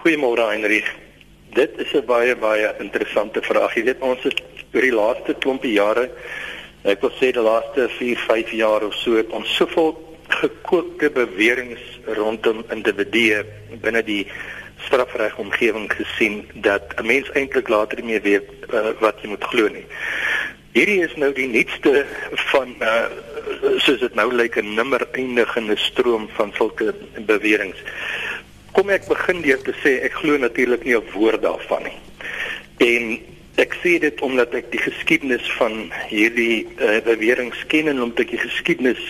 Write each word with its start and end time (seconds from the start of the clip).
Goeiemôre 0.00 0.46
Heinrich. 0.48 0.88
Dit 1.52 1.72
is 1.76 1.92
'n 1.92 2.06
baie 2.06 2.36
baie 2.36 2.74
interessante 2.78 3.42
vraag. 3.42 3.74
Jy 3.74 3.82
weet 3.84 4.00
ons 4.00 4.22
het 4.22 4.40
oor 4.72 4.80
die 4.80 4.92
laaste 4.92 5.34
klompie 5.34 5.72
jare, 5.72 6.08
ek 6.84 7.00
wil 7.00 7.12
sê 7.20 7.28
die 7.36 7.44
laaste 7.44 7.88
4, 7.98 8.16
5 8.16 8.50
jaar 8.50 8.82
of 8.82 8.94
so, 8.94 9.22
ons 9.28 9.56
soveel 9.56 9.92
gekookte 10.28 11.10
beweringe 11.10 11.76
rondom 12.16 12.64
individue 12.70 13.44
binne 13.82 14.02
die 14.02 14.26
strafreg 14.86 15.36
omgewing 15.36 15.92
gesien 15.92 16.48
dat 16.54 16.96
'n 16.96 17.06
mens 17.06 17.28
eintlik 17.32 17.68
later 17.68 17.98
nie 17.98 18.12
meer 18.12 18.22
weet 18.22 18.48
uh, 18.72 18.96
wat 19.00 19.20
jy 19.20 19.28
moet 19.28 19.44
glo 19.44 19.68
nie. 19.68 19.84
Hierdie 20.72 21.02
is 21.04 21.14
nou 21.16 21.32
die 21.32 21.48
nuutste 21.48 22.06
van 22.32 22.74
uh, 22.80 23.04
soos 23.76 24.00
dit 24.00 24.14
nou 24.14 24.32
lyk 24.32 24.56
'n 24.56 24.74
nimmer 24.74 25.08
eindigende 25.12 25.76
stroom 25.76 26.28
van 26.32 26.52
sulke 26.56 26.94
beweringe. 27.26 27.76
Kom 28.72 28.90
ek 28.90 29.08
begin 29.08 29.42
deur 29.42 29.60
te 29.66 29.74
sê 29.82 29.96
ek 30.06 30.20
glo 30.22 30.38
natuurlik 30.38 30.84
nie 30.84 30.96
'n 30.96 31.12
woord 31.14 31.42
daarvan 31.42 31.82
nie. 31.82 31.98
En 32.78 33.18
ek 33.56 33.74
sê 33.82 33.98
dit 33.98 34.20
omdat 34.20 34.54
ek 34.54 34.70
die 34.72 34.80
geskiedenis 34.80 35.46
van 35.58 35.90
hierdie 36.08 36.66
uh, 36.78 37.00
beweringe 37.04 37.66
ken 37.66 37.88
en 37.88 38.02
omdat 38.02 38.24
ek 38.24 38.30
die 38.36 38.44
geskiedenis 38.46 39.02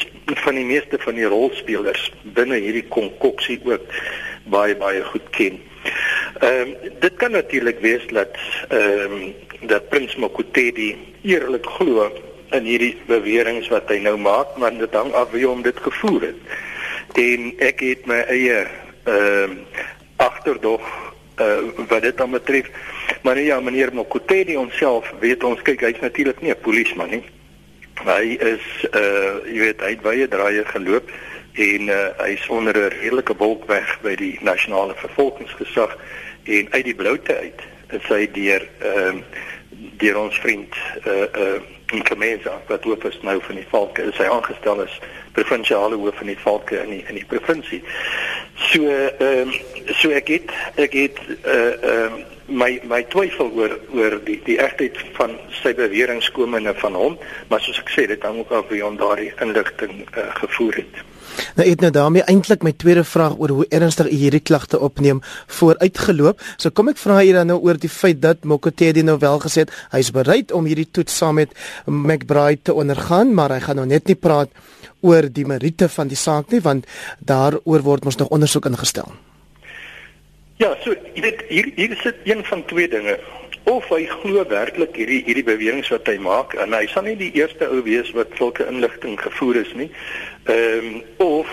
van 0.45 0.55
die 0.55 0.65
meeste 0.65 0.99
van 0.99 1.15
die 1.15 1.29
rolspelers 1.29 2.11
binne 2.23 2.59
hierdie 2.59 2.87
konkoksie 2.89 3.61
ook 3.65 3.85
baie 4.51 4.75
baie 4.77 5.05
goed 5.13 5.29
ken. 5.37 5.61
Ehm 6.41 6.73
um, 6.73 6.75
dit 7.01 7.15
kan 7.17 7.31
natuurlik 7.37 7.81
wees 7.81 8.07
dat 8.11 8.35
ehm 8.69 9.13
um, 9.13 9.35
dat 9.69 9.89
Prins 9.89 10.17
Mokotedi 10.17 10.97
eerlik 11.23 11.67
glo 11.67 12.09
in 12.57 12.65
hierdie 12.65 12.97
beweringe 13.07 13.69
wat 13.69 13.91
hy 13.93 13.99
nou 14.01 14.17
maak, 14.17 14.57
maar 14.57 14.73
dit 14.73 14.95
hang 14.97 15.13
af 15.13 15.31
wie 15.37 15.47
hom 15.47 15.63
dit 15.63 15.77
gevoer 15.85 16.31
het. 16.31 16.55
En 17.21 17.51
ek 17.61 17.85
het 17.85 18.07
my 18.09 18.23
eie 18.33 18.65
ehm 19.05 19.51
uh, 19.51 19.87
agterdog 20.17 20.81
uh, 21.41 21.87
wat 21.89 22.03
dit 22.03 22.17
dan 22.17 22.31
betref. 22.31 22.71
Maar 23.23 23.35
nee, 23.35 23.45
ja, 23.45 23.61
meneer 23.61 23.95
Mokotedi 23.95 24.57
onsself 24.57 25.13
weet 25.21 25.45
ons 25.45 25.63
kyk 25.63 25.81
hy's 25.81 26.01
natuurlik 26.01 26.41
nie 26.41 26.51
'n 26.51 26.61
polisieman 26.61 27.11
nie. 27.11 27.25
Hy 28.05 28.37
is 28.41 28.65
uh 28.93 29.41
jy 29.45 29.59
weet 29.59 30.03
baie 30.03 30.29
draaie 30.29 30.65
geloop 30.65 31.11
en 31.53 31.89
uh, 31.89 32.09
hy 32.19 32.33
is 32.37 32.49
onder 32.49 32.77
'n 32.77 32.93
redelike 33.01 33.37
wolk 33.37 33.65
weg 33.67 33.99
by 34.03 34.15
die 34.15 34.39
nasionale 34.41 34.95
vervolgingsgesag 34.95 35.97
en 36.45 36.67
uit 36.71 36.85
die 36.85 36.95
bloute 36.95 37.37
uit 37.37 37.61
is 37.91 38.07
hy 38.09 38.31
deur 38.33 38.69
ehm 38.79 39.17
uh, 39.17 39.23
deur 40.01 40.17
ons 40.19 40.39
vriend 40.39 40.75
uh 41.07 41.29
uh 41.43 41.61
in 41.91 42.03
Kemesa 42.03 42.61
wat 42.69 42.85
hoof 42.85 43.05
is 43.05 43.19
nou 43.27 43.41
van 43.43 43.55
die 43.59 43.67
Valke 43.71 44.03
is 44.03 44.19
hy 44.19 44.29
aangestel 44.31 44.83
as 44.85 44.99
provinsiale 45.35 45.97
hoof 45.99 46.21
van 46.21 46.31
die 46.31 46.39
Valke 46.39 46.79
in 46.83 46.93
die 46.95 47.03
in 47.09 47.19
die 47.19 47.27
provinsie. 47.27 47.81
So 48.69 48.85
ehm 48.85 49.49
um, 49.49 49.53
so 49.97 50.11
ek 50.11 50.29
het 50.29 50.53
ek 50.77 50.93
het 50.93 51.19
uh 51.45 51.55
ehm 51.55 52.21
uh, 52.21 52.27
my 52.51 52.81
my 52.85 53.03
twyfel 53.09 53.51
oor 53.55 53.77
oor 53.95 54.19
die 54.25 54.41
die 54.45 54.59
egtheid 54.59 54.99
van 55.17 55.37
sy 55.63 55.73
beweringe 55.75 56.33
komende 56.35 56.75
van 56.83 56.99
hom, 56.99 57.19
maar 57.49 57.63
soos 57.63 57.79
ek 57.83 57.93
sê 57.95 58.07
dit 58.11 58.23
hang 58.27 58.41
ook 58.43 58.53
af 58.59 58.69
wie 58.73 58.83
hom 58.83 58.99
daardie 58.99 59.33
inligting 59.45 60.03
uh, 60.11 60.27
gevoer 60.43 60.83
het. 60.83 61.03
Nou 61.57 61.69
het 61.69 61.81
nou 61.81 61.91
daarmee 61.95 62.23
eintlik 62.23 62.63
my 62.63 62.73
tweede 62.73 63.05
vraag 63.05 63.39
oor 63.39 63.55
hoe 63.59 63.67
ernstig 63.69 64.11
u 64.11 64.17
hierdie 64.17 64.41
klagte 64.41 64.81
opneem 64.81 65.23
vooruitgeloop. 65.47 66.41
So 66.57 66.71
kom 66.71 66.89
ek 66.93 67.01
vra 67.01 67.21
hier 67.21 67.41
dan 67.41 67.51
nou 67.53 67.59
oor 67.61 67.79
die 67.81 67.93
feit 67.93 68.23
dat 68.23 68.45
Mokotedi 68.45 69.03
nou 69.03 69.19
wel 69.19 69.41
gesê 69.41 69.67
het 69.67 69.75
hy's 69.95 70.13
bereid 70.15 70.53
om 70.53 70.69
hierdie 70.69 70.89
toets 70.91 71.17
saam 71.17 71.41
met 71.41 71.55
McBride 71.87 72.63
te 72.63 72.75
ondergaan, 72.75 73.35
maar 73.35 73.55
hy 73.55 73.61
gaan 73.65 73.81
nou 73.83 73.87
net 73.87 74.07
nie 74.07 74.19
praat 74.19 74.51
oor 75.01 75.29
die 75.33 75.47
meriete 75.47 75.89
van 75.89 76.09
die 76.09 76.19
saak 76.19 76.53
nie 76.53 76.61
want 76.65 76.87
daaroor 77.19 77.85
word 77.87 78.05
mos 78.05 78.19
nog 78.21 78.33
ondersoek 78.35 78.69
ingestel. 78.71 79.13
Ja, 80.61 80.75
so 80.85 80.93
jy 81.15 81.23
weet 81.25 81.45
hier 81.49 81.71
hier 81.77 81.97
sit 82.03 82.19
een 82.29 82.45
van 82.45 82.65
twee 82.69 82.89
dinge. 82.89 83.17
Of 83.69 83.89
hy 83.93 84.07
glo 84.09 84.45
werklik 84.49 84.97
hierdie 84.97 85.23
hierdie 85.27 85.45
beweringe 85.45 85.89
wat 85.93 86.09
hy 86.09 86.17
maak 86.23 86.57
en 86.57 86.73
hy 86.73 86.87
sal 86.91 87.05
nie 87.07 87.17
die 87.21 87.33
eerste 87.39 87.69
ou 87.69 87.83
wees 87.87 88.11
wat 88.17 88.33
sulke 88.39 88.67
inligting 88.67 89.19
gevoer 89.21 89.63
is 89.65 89.73
nie. 89.79 89.91
Ehm 90.49 90.87
um, 90.91 91.03
of 91.27 91.49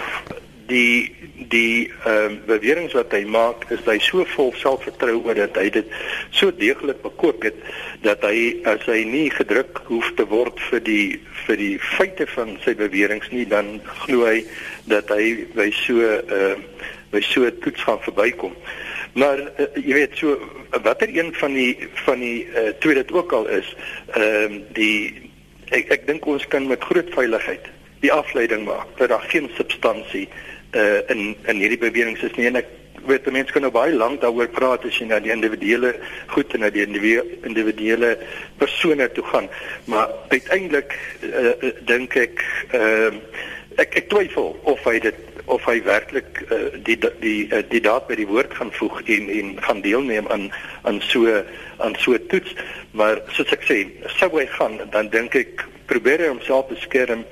die 0.68 1.12
die 1.52 1.92
ehm 2.04 2.32
um, 2.32 2.40
beweringe 2.48 2.96
wat 2.96 3.14
hy 3.16 3.24
maak 3.28 3.68
is 3.72 3.84
hy 3.88 3.98
so 4.04 4.26
vol 4.36 4.52
selfvertroue 4.60 5.22
oor 5.28 5.38
dat 5.40 5.60
hy 5.60 5.70
dit 5.78 5.94
so 6.36 6.52
deeglik 6.52 7.00
bekoop 7.04 7.46
het 7.48 7.60
dat 8.04 8.24
hy 8.28 8.64
as 8.68 8.84
hy 8.90 9.04
nie 9.08 9.28
gedruk 9.32 9.84
hoef 9.88 10.10
te 10.20 10.28
word 10.28 10.60
vir 10.72 10.84
die 10.84 11.08
vir 11.46 11.60
die 11.60 11.76
feite 11.96 12.28
van 12.34 12.58
sy 12.66 12.76
beweringe 12.76 13.32
nie 13.32 13.48
dan 13.48 13.78
glo 14.04 14.28
hy 14.28 14.42
dat 14.92 15.12
hy 15.14 15.48
by 15.56 15.72
so 15.86 16.04
ehm 16.04 16.64
uh, 16.64 16.86
by 17.12 17.22
so 17.24 17.46
'n 17.48 17.60
toets 17.64 17.84
gaan 17.84 18.00
verbykom. 18.04 18.54
Maar 19.18 19.40
uh, 19.40 19.68
jy 19.82 19.94
weet 19.98 20.20
so 20.20 20.38
watter 20.84 21.10
een 21.10 21.34
van 21.40 21.54
die 21.58 21.72
van 22.06 22.22
die 22.22 22.46
uh, 22.46 22.70
twee 22.84 22.94
dit 23.00 23.12
ook 23.12 23.34
al 23.34 23.48
is, 23.48 23.76
ehm 24.14 24.60
uh, 24.60 24.62
die 24.78 25.32
ek 25.76 25.90
ek 25.98 26.06
dink 26.08 26.26
ons 26.30 26.46
kan 26.48 26.68
met 26.70 26.86
groot 26.90 27.10
veiligheid 27.16 27.66
die 28.04 28.14
afleiding 28.14 28.66
maak 28.68 28.92
dat 29.00 29.10
daar 29.10 29.26
geen 29.34 29.50
substansie 29.58 30.28
uh, 30.72 31.00
in 31.10 31.34
in 31.50 31.64
hierdie 31.64 31.82
bewegings 31.82 32.22
is 32.22 32.36
nie. 32.38 32.46
En 32.52 32.62
ek 32.62 32.70
weet 33.08 33.30
mense 33.32 33.54
kan 33.56 33.64
nou 33.66 33.72
baie 33.74 33.96
lank 33.96 34.22
daaroor 34.22 34.50
praat 34.54 34.86
as 34.86 34.98
jy 35.00 35.08
na 35.10 35.20
die 35.24 35.34
individuele 35.34 35.94
goed 36.34 36.54
en 36.54 36.66
na 36.66 36.70
die 36.74 36.86
individuele 36.86 38.18
persone 38.62 39.10
toe 39.16 39.24
gaan. 39.32 39.50
Maar 39.86 40.14
uiteindelik 40.30 40.94
uh, 41.24 41.72
dink 41.90 42.18
ek 42.20 42.44
uh, 42.76 43.14
ek 43.82 43.98
ek 44.04 44.12
twyfel 44.14 44.54
of 44.70 44.84
hy 44.90 45.00
dit 45.10 45.26
of 45.48 45.64
hy 45.66 45.78
werklik 45.84 46.42
uh, 46.52 46.58
die 46.84 46.98
die 47.24 47.48
uh, 47.48 47.64
die 47.72 47.82
daad 47.84 48.08
by 48.10 48.18
die 48.20 48.28
woord 48.28 48.54
gaan 48.58 48.72
voeg 48.76 49.00
en 49.06 49.30
en 49.32 49.54
gaan 49.64 49.82
deelneem 49.82 50.28
aan 50.34 50.50
aan 50.84 51.02
so 51.08 51.32
aan 51.84 51.96
so 52.04 52.18
toets. 52.32 52.56
Maar 52.92 53.22
soos 53.36 53.52
ek 53.56 53.64
sê 53.68 53.80
sou 54.20 54.32
hy 54.36 54.46
gaan 54.58 54.80
dan 54.92 55.12
dink 55.14 55.36
ek 55.40 55.64
probeer 55.88 56.26
hy 56.26 56.32
homself 56.36 56.72
beskerm 56.74 57.24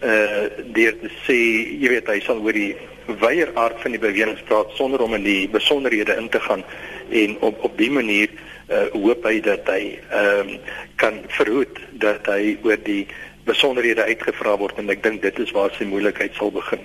uh 0.00 0.46
deur 0.72 0.94
te 1.02 1.10
sê 1.26 1.36
jy 1.82 1.90
weet 1.92 2.08
hy 2.08 2.20
sal 2.24 2.40
oor 2.40 2.56
die 2.56 2.72
weier 3.20 3.50
aard 3.60 3.80
van 3.82 3.92
die 3.92 4.00
bewegings 4.00 4.40
praat 4.48 4.70
sonder 4.78 5.02
om 5.04 5.16
in 5.18 5.26
die 5.26 5.48
besonderhede 5.50 6.16
in 6.16 6.30
te 6.32 6.40
gaan. 6.40 6.64
En 7.10 7.36
op 7.44 7.60
op 7.68 7.76
die 7.78 7.90
manier 7.92 8.32
uh 8.70 8.86
hoop 8.94 9.26
hy 9.28 9.40
dat 9.44 9.68
hy 9.68 9.98
ehm 10.08 10.54
um, 10.54 10.56
kan 10.96 11.20
verhoed 11.36 11.80
dat 12.00 12.26
hy 12.30 12.56
oor 12.64 12.80
die 12.84 13.04
besonderhede 13.44 14.04
uitgevra 14.04 14.56
word 14.58 14.78
en 14.78 14.90
ek 14.92 15.02
dink 15.02 15.22
dit 15.22 15.38
is 15.38 15.52
waar 15.56 15.72
sy 15.76 15.86
moeilikheid 15.88 16.34
sal 16.38 16.52
begin. 16.54 16.82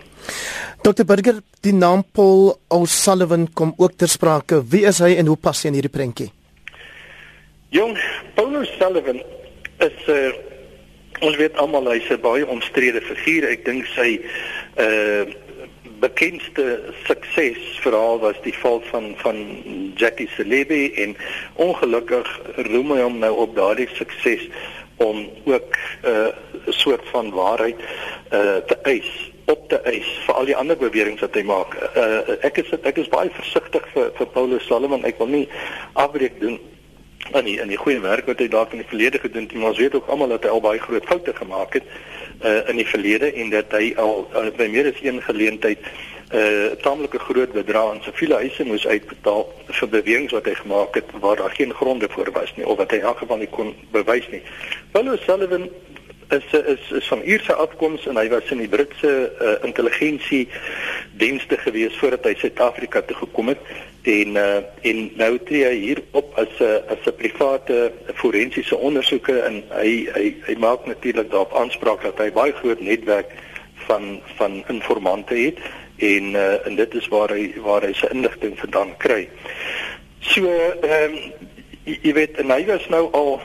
Dr 0.83 1.05
Burger, 1.05 1.41
die 1.66 1.73
naam 1.73 2.03
Paul 2.16 2.55
O'Sullivan 2.69 3.47
kom 3.53 3.73
ook 3.77 3.97
ter 3.97 4.11
sprake. 4.11 4.61
Wie 4.69 4.85
is 4.85 5.01
hy 5.03 5.16
en 5.19 5.31
hoe 5.31 5.38
pas 5.38 5.63
hy 5.63 5.71
in 5.71 5.79
hierdie 5.79 5.93
prentjie? 5.93 6.29
Jong, 7.75 7.97
Paul 8.35 8.61
O'Sullivan 8.61 9.21
is 9.83 9.97
'n 10.07 10.11
uh, 10.11 10.33
ons 11.21 11.38
weet 11.39 11.57
almal 11.57 11.89
hy's 11.91 12.09
'n 12.11 12.21
baie 12.21 12.45
omstrede 12.47 13.01
figuur. 13.01 13.49
Ek 13.49 13.66
dink 13.66 13.85
sy 13.95 14.19
uh 14.77 15.25
bekendste 15.99 16.93
suksesverhaal 17.07 18.19
was 18.19 18.35
die 18.43 18.53
val 18.59 18.81
van 18.91 19.13
van 19.23 19.37
Jackie 19.95 20.27
Celebi 20.35 20.91
en 21.03 21.16
ongelukkig 21.53 22.27
roem 22.55 22.91
hy 22.91 23.01
hom 23.01 23.17
nou 23.23 23.31
op 23.45 23.55
daardie 23.55 23.87
sukses 23.95 24.43
om 24.97 25.29
ook 25.45 25.78
'n 26.03 26.07
uh, 26.07 26.28
soort 26.67 27.07
van 27.11 27.31
waarheid 27.31 27.75
uh 28.31 28.56
te 28.67 28.78
eis 28.83 29.31
op 29.45 29.69
te 29.69 29.79
eis 29.81 30.07
vir 30.25 30.35
al 30.35 30.45
die 30.45 30.56
ander 30.56 30.78
beweringe 30.78 31.19
wat 31.19 31.35
hy 31.35 31.44
maak. 31.44 31.75
Uh 31.95 32.38
ek 32.41 32.57
is 32.57 32.72
ek 32.81 32.97
is 32.97 33.11
baie 33.11 33.29
versigtig 33.29 33.84
vir 33.94 34.11
vir 34.17 34.28
Paulus 34.28 34.66
Solomon. 34.66 35.05
Ek 35.05 35.17
wil 35.17 35.28
nie 35.28 35.47
afbreek 35.94 36.39
doen 36.39 36.59
aan 37.31 37.45
die 37.45 37.59
in 37.61 37.67
die 37.67 37.78
goeie 37.78 38.00
werk 38.00 38.25
wat 38.25 38.39
hy 38.39 38.47
dalk 38.47 38.72
in 38.72 38.81
die 38.84 38.89
verlede 38.89 39.19
gedoen 39.19 39.47
het. 39.47 39.53
Maar 39.53 39.73
ons 39.73 39.84
weet 39.84 39.95
ook 39.95 40.07
almal 40.07 40.34
dat 40.34 40.44
hy 40.44 40.50
al 40.50 40.61
baie 40.61 40.79
groot 40.79 41.05
foute 41.05 41.34
gemaak 41.34 41.73
het 41.73 41.84
uh 42.44 42.69
in 42.69 42.81
die 42.81 42.88
verlede 42.88 43.31
en 43.34 43.50
dat 43.50 43.72
hy 43.72 43.94
al 44.01 44.28
uh, 44.34 44.50
by 44.57 44.67
meer 44.67 44.91
as 44.91 45.01
een 45.01 45.22
geleentheid 45.22 45.79
'n 46.31 46.38
uh, 46.38 46.72
taamlike 46.81 47.19
groot 47.19 47.52
bedrag 47.53 47.90
aan 47.91 48.02
siviele 48.02 48.36
eise 48.36 48.63
moes 48.66 48.88
uitbetaal 48.88 49.46
vir 49.68 49.90
beweringe 49.90 50.34
wat 50.34 50.46
hy 50.46 50.53
gemaak 50.53 50.96
het 50.96 51.11
waar 51.22 51.35
daar 51.35 51.53
geen 51.53 51.73
gronde 51.73 52.08
voor 52.09 52.32
was 52.32 52.55
nie 52.55 52.66
of 52.67 52.78
wat 52.78 52.91
hy 52.91 52.97
in 52.97 53.09
elk 53.11 53.17
geval 53.17 53.38
nie 53.38 53.49
kon 53.49 53.76
bewys 53.91 54.28
nie. 54.29 54.41
Paulus 54.91 55.22
Sullivan 55.23 55.70
is 56.29 56.53
is 56.53 56.91
is 56.91 57.08
van 57.08 57.22
Ierse 57.22 57.53
afkoms 57.53 58.08
en 58.08 58.17
hy 58.17 58.29
was 58.29 58.49
in 58.49 58.64
die 58.64 58.70
Britse 58.70 59.11
uh, 59.41 59.55
intelligensie 59.67 60.47
dienste 61.22 61.58
gewees 61.58 61.97
voordat 62.02 62.26
hy 62.26 62.34
Suid-Afrika 62.40 63.02
toe 63.05 63.17
gekom 63.22 63.53
het 63.53 63.61
en 64.09 64.35
uh, 64.35 64.58
en 64.82 65.05
nou 65.22 65.32
tree 65.46 65.66
hy 65.66 65.78
hier 65.78 66.02
op 66.11 66.34
as 66.41 66.49
'n 66.59 66.82
as 66.90 67.05
'n 67.05 67.17
private 67.22 67.91
forensiese 68.14 68.78
ondersoeker 68.78 69.44
en 69.44 69.64
hy 69.70 70.09
hy 70.17 70.35
hy 70.47 70.55
maak 70.58 70.85
natuurlik 70.85 71.29
daarop 71.29 71.53
aanspraak 71.53 72.02
dat 72.02 72.17
hy 72.17 72.32
baie 72.32 72.53
groot 72.53 72.82
netwerk 72.82 73.29
van 73.85 74.22
van 74.38 74.64
informante 74.67 75.35
het 75.35 75.61
en 75.97 76.32
uh, 76.36 76.68
en 76.68 76.76
dit 76.76 76.94
is 76.94 77.08
waar 77.08 77.32
hy 77.32 77.53
waar 77.64 77.86
hy 77.88 77.94
sy 77.94 78.09
inligting 78.12 78.58
vandaan 78.59 78.96
kry. 78.97 79.26
So 80.20 80.50
ehm 80.50 81.16
um, 81.16 81.20
jy 81.86 82.14
weet 82.18 82.40
en 82.42 82.50
hy 82.50 82.64
was 82.66 82.88
nou 82.90 83.08
al 83.14 83.36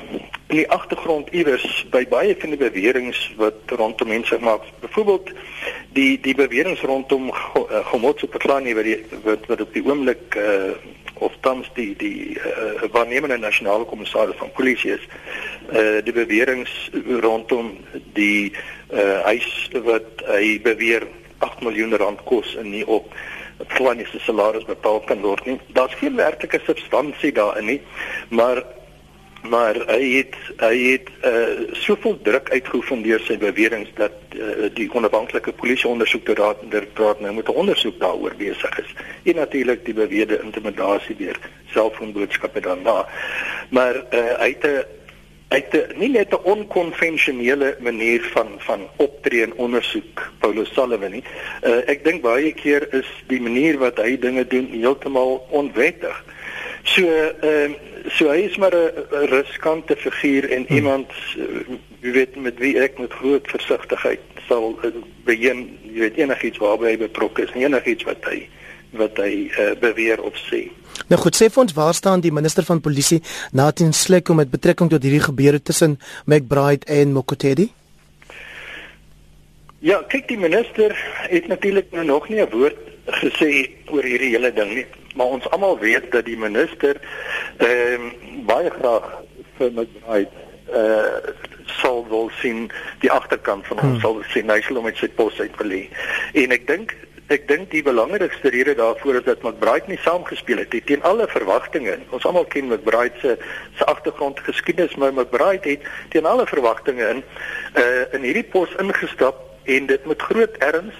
in 0.50 0.56
die 0.62 0.70
agtergrond 0.72 1.28
iewers 1.36 1.66
by 1.92 2.02
baie 2.10 2.32
van 2.40 2.54
die 2.54 2.58
beweringe 2.58 3.14
wat 3.38 3.74
rondom 3.78 4.08
mense 4.08 4.38
maak. 4.42 4.64
Byvoorbeeld 4.80 5.30
die 5.94 6.16
die 6.20 6.34
beweringe 6.34 6.86
rondom 6.88 7.30
Gomotso 7.90 8.26
Petlani 8.26 8.74
wat 8.74 8.88
die 8.88 8.98
wat 9.26 9.46
wat 9.46 9.60
op 9.60 9.76
die 9.76 9.84
oomblik 9.86 10.34
uh, 10.40 10.72
of 11.20 11.36
tans 11.44 11.70
die 11.76 11.92
die 12.00 12.38
uh, 12.40 12.88
waarnemende 12.90 13.38
nasionale 13.38 13.84
kommissaris 13.84 14.40
van 14.40 14.52
polisie 14.56 14.96
is. 14.96 15.06
Uh, 15.70 16.00
die 16.04 16.16
beweringe 16.16 16.66
rondom 17.20 17.76
die 18.16 18.50
uh, 18.90 19.20
huis 19.28 19.68
wat 19.84 20.24
hy 20.26 20.56
beweer 20.64 21.06
8 21.40 21.62
miljoen 21.64 21.96
rand 21.96 22.22
kos 22.24 22.56
en 22.60 22.70
nie 22.70 22.86
op 22.86 23.14
Petlani 23.60 24.06
se 24.08 24.18
salaris 24.24 24.64
betaal 24.64 25.00
kan 25.08 25.20
word 25.20 25.46
nie. 25.46 25.58
Daar's 25.76 25.96
geen 26.00 26.16
werklike 26.16 26.60
substansie 26.64 27.32
daarin 27.32 27.64
nie, 27.64 27.80
maar 28.28 28.62
maar 29.40 29.78
hy 29.88 30.04
het 30.18 30.34
hy 30.60 30.76
het 30.92 31.06
uh 31.24 31.72
soveel 31.72 32.18
druk 32.22 32.50
uitgeoefen 32.52 33.02
deur 33.02 33.22
sy 33.24 33.38
beweringe 33.40 33.88
dat 33.96 34.12
uh, 34.36 34.68
die 34.76 34.90
onafhanklike 34.92 35.52
polisieondersoektoraat 35.56 36.60
inderdaad 36.66 37.20
nou 37.20 37.32
met 37.34 37.48
'n 37.48 37.60
ondersoek 37.62 37.98
daaroor 38.00 38.34
besig 38.36 38.78
is. 38.78 38.94
En 39.24 39.34
natuurlik 39.34 39.84
die 39.84 39.94
beweerde 39.94 40.40
intimidasie 40.42 41.16
deur 41.16 41.38
selfoonboodskappe 41.72 42.60
dan 42.60 42.82
daar. 42.82 43.08
Maar 43.70 43.96
uh 43.96 44.36
hy 44.44 44.48
het 44.48 44.66
'n 44.66 44.84
hy 45.50 45.58
het 45.58 45.96
nie 45.98 46.08
net 46.14 46.32
'n 46.32 46.44
onkonvensionele 46.46 47.76
manier 47.80 48.22
van 48.34 48.48
van 48.58 48.88
optree 48.96 49.42
en 49.42 49.54
ondersoek 49.54 50.30
Paulus 50.38 50.72
Sullivan 50.74 51.10
nie. 51.10 51.24
Uh 51.62 51.82
ek 51.90 52.04
dink 52.04 52.22
baie 52.22 52.52
keer 52.52 52.86
is 52.94 53.08
die 53.26 53.40
manier 53.40 53.78
wat 53.78 53.98
hy 53.98 54.18
dinge 54.18 54.46
doen 54.46 54.68
heeltemal 54.70 55.46
onwettig. 55.50 56.24
So 56.82 57.02
ehm 57.02 57.72
uh, 57.72 57.90
so 58.08 58.30
hy 58.30 58.46
is 58.48 58.56
maar 58.56 58.74
'n 58.74 59.26
riskante 59.28 59.96
figuur 59.96 60.50
en 60.50 60.64
hmm. 60.66 60.76
iemand 60.76 61.10
eh, 61.36 61.76
jy 62.00 62.12
weet 62.12 62.36
met 62.36 62.58
wie 62.58 62.78
ek 62.80 62.98
met 62.98 63.12
groot 63.12 63.46
versigtigheid 63.48 64.20
sal 64.48 64.78
uh, 64.84 64.90
begin 65.24 65.78
jy 65.82 66.00
weet 66.00 66.16
enigiets 66.16 66.58
waarby 66.58 66.84
hy 66.84 66.96
betrokke 66.96 67.42
is 67.42 67.54
enigiets 67.54 68.04
wat 68.08 68.24
hy 68.24 68.48
wat 68.92 69.16
hy 69.16 69.50
uh, 69.50 69.72
beweer 69.80 70.22
of 70.22 70.36
sê 70.50 70.68
Nou 71.08 71.20
goed, 71.20 71.34
sê 71.34 71.48
vir 71.50 71.62
ons 71.62 71.74
waar 71.74 71.94
staan 71.94 72.20
die 72.20 72.32
minister 72.32 72.64
van 72.64 72.80
polisie 72.80 73.22
Nathan 73.52 73.92
Slek 73.92 74.28
om 74.28 74.36
met 74.36 74.50
betrekking 74.50 74.90
tot 74.90 75.02
hierdie 75.02 75.22
gebeure 75.24 75.62
tussen 75.62 75.98
McBride 76.26 76.86
en 76.86 77.12
Mokotedi? 77.12 77.70
Ja, 79.80 80.02
kyk 80.12 80.28
die 80.28 80.38
minister 80.38 80.94
het 81.30 81.48
natuurlik 81.48 81.90
nou 81.92 82.04
nog 82.04 82.28
nie 82.28 82.40
'n 82.40 82.50
woord 82.50 82.76
gesê 83.06 83.70
oor 83.90 84.04
hierdie 84.04 84.34
hele 84.36 84.52
ding 84.52 84.74
nie 84.74 84.86
maar 85.14 85.26
ons 85.26 85.50
almal 85.50 85.78
weet 85.78 86.10
dat 86.12 86.24
die 86.24 86.38
minister 86.38 87.00
ehm 87.56 88.04
uh, 88.06 88.44
baie 88.46 88.70
graag 88.70 89.08
vir 89.58 89.72
McBride 89.72 90.30
eh 90.70 90.78
uh, 90.78 91.34
sal 91.80 92.06
wil 92.08 92.30
sien 92.40 92.70
die 93.00 93.10
agterkant 93.10 93.66
van 93.66 93.78
hom 93.78 93.90
hmm. 93.90 94.00
sal 94.00 94.22
sien 94.32 94.50
hy 94.50 94.60
sal 94.66 94.80
hom 94.80 94.84
met 94.88 94.98
sy 94.98 95.08
pos 95.08 95.38
uitgelê. 95.40 95.84
En 96.34 96.54
ek 96.56 96.66
dink 96.66 96.94
ek 97.30 97.46
dink 97.46 97.70
die 97.70 97.82
belangrikste 97.86 98.50
rede 98.50 98.74
daarvoor 98.74 99.20
is 99.20 99.26
dat 99.28 99.42
McBride 99.46 99.86
nie 99.86 99.98
saamgespeel 100.02 100.64
het 100.64 100.72
nie 100.74 100.82
teen 100.82 101.04
alle 101.06 101.28
verwagtinge. 101.30 101.98
Ons 102.10 102.26
almal 102.26 102.48
ken 102.50 102.66
McBride 102.66 103.22
se 103.22 103.36
se 103.78 103.86
agtergrond 103.86 104.40
geskiedenis, 104.42 104.96
maar 104.98 105.14
McBride 105.14 105.68
het 105.68 105.86
teen 106.10 106.26
alle 106.26 106.46
verwagtinge 106.46 107.06
in 107.06 107.22
uh, 107.78 108.04
in 108.18 108.26
hierdie 108.26 108.46
pos 108.50 108.74
ingestap 108.82 109.46
en 109.64 109.86
dit 109.86 110.06
met 110.06 110.28
groot 110.30 110.58
erns 110.72 110.94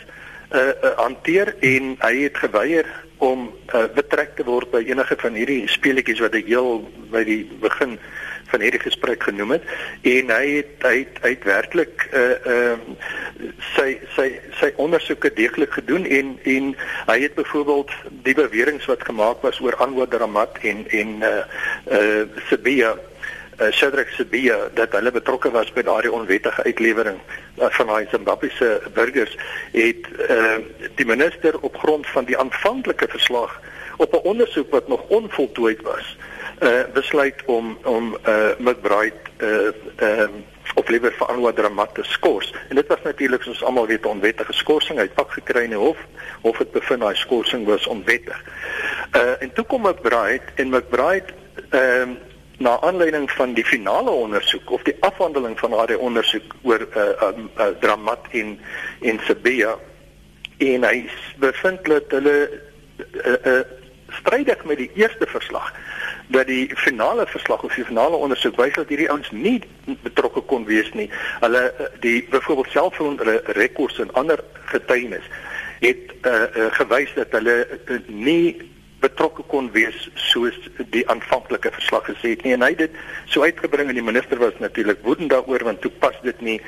eh 0.51 0.59
uh, 0.59 0.95
hanteer 0.99 1.55
en 1.63 1.95
hy 1.99 2.15
het 2.23 2.39
geweier 2.39 2.87
om 3.19 3.51
uh, 3.75 3.85
betrek 3.95 4.35
te 4.37 4.45
word 4.45 4.71
by 4.71 4.81
enige 4.87 5.17
van 5.19 5.37
hierdie 5.39 5.69
speletjies 5.69 6.23
wat 6.23 6.35
ek 6.35 6.49
heel 6.51 6.81
by 7.13 7.23
die 7.27 7.43
begin 7.63 7.99
van 8.51 8.61
hierdie 8.61 8.83
gesprek 8.83 9.23
genoem 9.23 9.57
het 9.57 9.65
en 10.03 10.33
hy 10.35 10.47
het 10.59 10.87
hy 10.87 10.95
het, 11.03 11.21
het 11.27 11.45
werklik 11.49 12.07
uh 12.13 12.25
ehm 12.55 12.81
uh, 12.87 12.99
sy 13.75 13.99
sy 14.17 14.27
sy 14.61 14.73
ondersoeke 14.77 15.33
deeglik 15.35 15.73
gedoen 15.73 16.05
en 16.05 16.33
en 16.55 16.73
hy 17.07 17.19
het 17.23 17.35
byvoorbeeld 17.35 17.93
die 18.27 18.35
beweringe 18.35 18.87
wat 18.87 19.05
gemaak 19.05 19.43
was 19.47 19.61
oor 19.61 19.77
Anwar 19.77 20.09
Dramat 20.09 20.59
en 20.73 20.85
en 20.89 21.15
uh 21.23 21.45
uh 21.99 22.27
Sibia 22.49 22.97
uh, 23.61 23.71
Shadrack 23.71 24.09
Sibia 24.17 24.69
dat 24.75 24.93
hulle 24.97 25.13
betrokke 25.13 25.51
was 25.51 25.73
by 25.73 25.85
daardie 25.87 26.13
onwettige 26.13 26.63
uitlewering 26.63 27.21
uh, 27.21 27.71
van 27.77 27.93
daai 27.93 28.07
Zimbabwese 28.11 28.81
burgers 28.95 29.37
het 29.73 30.09
uh, 30.29 30.59
die 30.97 31.07
minister 31.07 31.59
op 31.61 31.77
grond 31.77 32.07
van 32.07 32.25
die 32.25 32.39
aanvanklike 32.39 33.09
verslag 33.09 33.61
op 33.97 34.13
'n 34.15 34.27
ondersoek 34.35 34.71
wat 34.71 34.89
nog 34.89 35.03
onvoltooid 35.09 35.83
was 35.83 36.17
uh, 36.61 36.83
besluit 36.93 37.45
om 37.47 37.79
om 37.85 38.17
uh, 38.29 38.51
McBride 38.59 39.17
uh, 39.39 39.73
uh, 40.03 40.29
of 40.75 40.89
liewer 40.89 41.13
vir 41.13 41.27
Anwar 41.27 41.55
Dramat 41.55 41.95
te 41.95 42.03
skors. 42.03 42.55
En 42.69 42.77
dit 42.77 42.87
was 42.87 43.03
natuurlik 43.03 43.43
soos 43.43 43.63
almal 43.65 43.87
weet 43.87 44.05
'n 44.05 44.15
onwettige 44.17 44.53
skorsing. 44.53 44.99
Hy 44.99 45.05
het 45.05 45.15
pak 45.15 45.33
gekry 45.33 45.63
in 45.63 45.77
die 45.77 45.79
hof 45.79 45.99
of 46.41 46.59
dit 46.59 46.73
bevind 46.73 47.01
daai 47.01 47.15
skorsing 47.17 47.67
was 47.67 47.87
onwettig. 47.87 48.45
Uh 49.17 49.43
en 49.43 49.53
toe 49.53 49.65
kom 49.65 49.83
McBride 49.83 50.47
en 50.55 50.69
McBride 50.69 51.33
ehm 51.71 52.11
uh, 52.11 52.17
na 52.61 52.81
aanleiding 52.81 53.31
van 53.31 53.55
die 53.57 53.65
finale 53.65 54.11
ondersoek 54.11 54.71
of 54.71 54.83
die 54.83 54.97
afhandeling 55.01 55.59
van 55.59 55.71
daardie 55.71 55.99
ondersoek 55.99 56.55
oor 56.63 56.83
uh, 56.97 57.05
uh, 57.05 57.29
uh, 57.57 57.69
dramat 57.81 58.27
in 58.31 58.59
in 59.01 59.21
Sibia 59.25 59.79
en 60.59 60.85
hy 60.85 60.99
bevind 61.41 61.85
dat 61.89 62.13
hulle 62.13 62.35
uh, 62.51 63.33
uh, 63.45 63.61
strydig 64.21 64.65
met 64.69 64.77
die 64.77 64.91
eerste 64.95 65.27
verslag 65.27 65.73
dat 66.31 66.47
die 66.47 66.71
finale 66.77 67.27
verslag 67.27 67.63
of 67.67 67.75
die 67.75 67.85
finale 67.85 68.17
ondersoek 68.17 68.57
wys 68.57 68.75
dat 68.75 68.89
hierdie 68.89 69.11
ouens 69.11 69.31
nie 69.31 69.59
betrokke 70.03 70.41
kon 70.41 70.65
wees 70.69 70.91
nie. 70.95 71.11
Hulle 71.43 71.91
die 72.01 72.23
byvoorbeeld 72.31 72.75
selfoon 72.75 73.19
rekords 73.59 73.99
en 73.99 74.13
ander 74.19 74.45
getuienis 74.71 75.27
het 75.81 76.13
uh, 76.23 76.33
uh, 76.33 76.69
gewys 76.77 77.13
dat 77.17 77.33
hulle 77.33 77.65
uh, 77.65 77.99
nie 78.07 78.71
betrokke 79.01 79.43
kon 79.49 79.71
wees 79.73 79.97
soos 80.29 80.57
die 80.93 81.03
aanvanklike 81.09 81.73
verslag 81.73 82.05
gesê 82.11 82.35
het 82.35 82.43
nie 82.45 82.53
en 82.53 82.65
hy 82.65 82.75
het 82.75 82.83
dit 82.85 82.99
so 83.33 83.47
uitgebring 83.47 83.89
en 83.89 83.97
die 83.97 84.05
minister 84.05 84.41
was 84.43 84.59
natuurlik 84.61 85.01
woedend 85.07 85.33
daaroor 85.33 85.65
want 85.71 85.81
toe 85.81 85.93
pas 86.03 86.17
dit 86.27 86.43
nie 86.45 86.59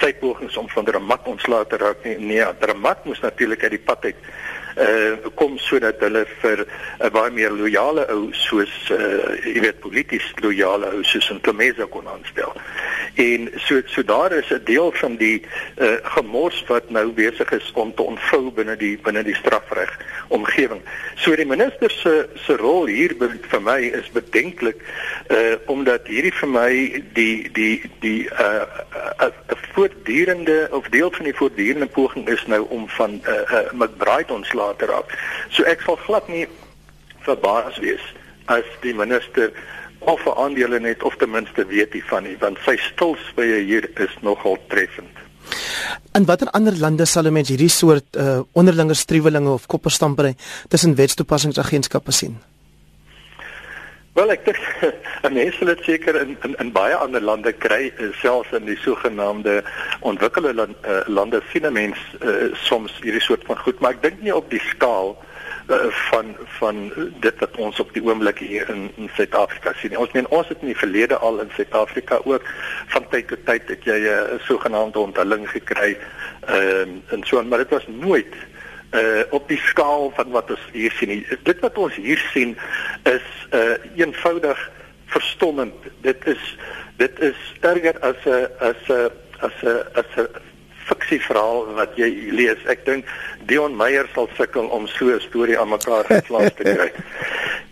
sy 0.00 0.12
pogings 0.22 0.56
om 0.56 0.70
van 0.72 0.88
Dramat 0.88 1.28
ontslae 1.34 1.68
te 1.68 1.80
raak 1.82 2.00
nie 2.08 2.16
nee 2.32 2.46
Dramat 2.64 3.04
moes 3.08 3.20
natuurlik 3.20 3.66
uit 3.66 3.76
die 3.76 3.84
pad 3.90 4.08
uit 4.08 4.32
uh 4.76 5.30
kom 5.34 5.58
sodat 5.58 6.00
hulle 6.00 6.24
vir 6.42 6.64
'n 6.64 6.66
uh, 7.06 7.10
baie 7.10 7.30
meer 7.30 7.52
loyale 7.52 8.06
ou 8.14 8.30
soos 8.32 8.72
uh 8.90 9.36
jy 9.44 9.60
weet 9.60 9.80
polities 9.80 10.26
loyale 10.42 10.92
ou 10.96 11.04
soos 11.04 11.30
Ntomeza 11.30 11.86
kon 11.86 12.06
aanstel. 12.06 12.52
En 13.14 13.50
so 13.56 13.80
so 13.86 14.04
daar 14.04 14.32
is 14.32 14.48
'n 14.50 14.64
deel 14.64 14.92
van 14.92 15.16
die 15.16 15.44
uh 15.78 16.00
gemors 16.02 16.64
wat 16.66 16.90
nou 16.90 17.12
besig 17.12 17.50
is 17.50 17.72
om 17.74 17.94
te 17.94 18.02
ontvou 18.02 18.50
binne 18.50 18.76
die 18.76 18.98
binne 19.02 19.22
die 19.22 19.34
strafreg 19.34 19.98
omgewing. 20.28 20.80
So 21.14 21.36
die 21.36 21.46
minister 21.46 21.90
se 21.90 22.28
se 22.34 22.56
rol 22.56 22.86
hier 22.86 23.14
vir 23.50 23.62
my 23.62 23.80
is 23.80 24.10
bedenklik 24.10 24.80
uh 25.28 25.54
omdat 25.66 26.06
hierdie 26.06 26.32
vir 26.32 26.48
my 26.48 27.02
die 27.12 27.52
die 27.52 27.82
die 28.00 28.28
uh 28.32 28.64
'n 29.20 29.32
voortdurende 29.72 30.68
of 30.70 30.88
deel 30.88 31.10
van 31.10 31.24
die 31.24 31.36
voortdurende 31.36 31.86
poging 31.86 32.28
is 32.28 32.46
nou 32.46 32.66
om 32.68 32.88
van 32.88 33.20
uh, 33.28 33.34
uh 33.52 33.72
McBride 33.72 34.32
ontslae 34.32 34.62
later 34.62 34.92
af. 34.92 35.04
So 35.50 35.62
ek 35.62 35.82
sal 35.86 35.98
glad 36.06 36.28
nie 36.28 36.46
verbaas 37.26 37.78
wees 37.82 38.04
as 38.50 38.66
die 38.82 38.94
minister 38.94 39.52
of 40.04 40.24
'n 40.26 40.36
aandele 40.36 40.80
net 40.80 41.02
of 41.02 41.16
ten 41.16 41.30
minste 41.30 41.66
weet 41.66 41.92
hiervan 41.92 42.22
nie 42.22 42.36
want 42.38 42.58
sy 42.66 42.76
stilswye 42.76 43.64
hier 43.64 43.90
is 44.00 44.14
nogal 44.20 44.58
treffend. 44.68 45.16
In 46.12 46.24
watter 46.24 46.50
ander 46.50 46.78
lande 46.78 47.04
sal 47.04 47.30
mense 47.30 47.52
hierdie 47.52 47.70
soort 47.70 48.16
uh, 48.16 48.40
onderlinge 48.52 48.94
striwelinge 48.94 49.50
of 49.50 49.66
kopperstampery 49.66 50.34
tussen 50.68 50.94
wetstoepassingsagentskappe 50.94 52.12
sien? 52.12 52.38
Wel 54.12 54.30
ek 54.30 54.44
dink 54.44 54.60
'n 55.24 55.32
mens 55.32 55.56
sal 55.56 55.66
dit 55.66 55.84
seker 55.84 56.20
in, 56.20 56.36
in 56.44 56.54
in 56.58 56.72
baie 56.72 56.94
ander 56.94 57.20
lande 57.20 57.52
kry, 57.52 57.92
eh, 57.96 58.12
selfs 58.20 58.52
in 58.52 58.64
die 58.64 58.76
sogenaamde 58.76 59.62
ontwikkelde 60.00 60.54
land, 60.54 60.76
uh, 60.84 61.00
lande 61.06 61.42
sien 61.52 61.66
'n 61.66 61.72
mens 61.72 61.98
uh, 62.20 62.52
soms 62.54 62.92
hierdie 63.00 63.24
soort 63.24 63.44
van 63.44 63.58
goed, 63.58 63.80
maar 63.80 63.92
ek 63.92 64.02
dink 64.02 64.20
nie 64.22 64.34
op 64.34 64.50
die 64.50 64.60
skaal 64.60 65.16
uh, 65.16 65.31
van 66.10 66.36
van 66.58 66.92
dit 67.20 67.38
wat 67.38 67.56
ons 67.56 67.80
op 67.80 67.92
die 67.94 68.02
oomblik 68.04 68.38
hier 68.38 68.68
in 68.68 68.90
in 68.96 69.10
Suid-Afrika 69.14 69.72
sien. 69.76 69.96
Ons 69.96 70.12
meen 70.12 70.28
ons 70.28 70.48
het 70.48 70.60
in 70.60 70.72
die 70.72 70.78
verlede 70.78 71.16
al 71.16 71.40
in 71.40 71.50
Suid-Afrika 71.54 72.20
ook 72.24 72.42
van 72.86 73.08
tyd 73.08 73.28
tot 73.28 73.46
tyd 73.46 73.68
het 73.68 73.84
jy 73.84 73.98
'n 73.98 74.34
uh, 74.34 74.40
sogenaamde 74.46 74.98
onthulling 74.98 75.48
gekry, 75.50 75.96
ehm 76.46 76.88
uh, 76.88 77.12
en 77.14 77.22
so 77.24 77.42
maar 77.42 77.58
dit 77.58 77.70
was 77.70 77.86
nooit 77.86 78.34
uh 78.92 79.22
op 79.30 79.48
die 79.48 79.60
skaal 79.60 80.12
van 80.14 80.30
wat 80.30 80.50
ons 80.50 80.66
hier 80.72 80.92
sien. 80.92 81.26
Dit 81.42 81.60
wat 81.60 81.78
ons 81.78 81.94
hier 81.94 82.20
sien 82.32 82.58
is 83.02 83.28
uh 83.50 83.76
eenvoudig 83.96 84.70
verstommend. 85.06 85.74
Dit 86.00 86.26
is 86.26 86.56
dit 86.96 87.20
is 87.20 87.36
erger 87.60 87.98
as 88.00 88.20
'n 88.24 88.48
as 88.58 88.88
'n 88.88 89.10
as 89.38 89.56
'n 89.62 89.80
as 89.94 90.10
'n 90.16 90.51
fiksieverhaal 90.88 91.66
wat 91.76 91.96
jy 91.96 92.08
lees. 92.34 92.60
Ek 92.70 92.84
dink 92.86 93.08
Dion 93.50 93.76
Meyer 93.76 94.08
sal 94.14 94.28
sukkel 94.36 94.68
om 94.70 94.86
so 94.86 95.10
'n 95.10 95.20
storie 95.20 95.58
aan 95.58 95.68
mekaar 95.68 96.04
geplaas 96.04 96.54
te 96.56 96.62
kry. 96.62 96.90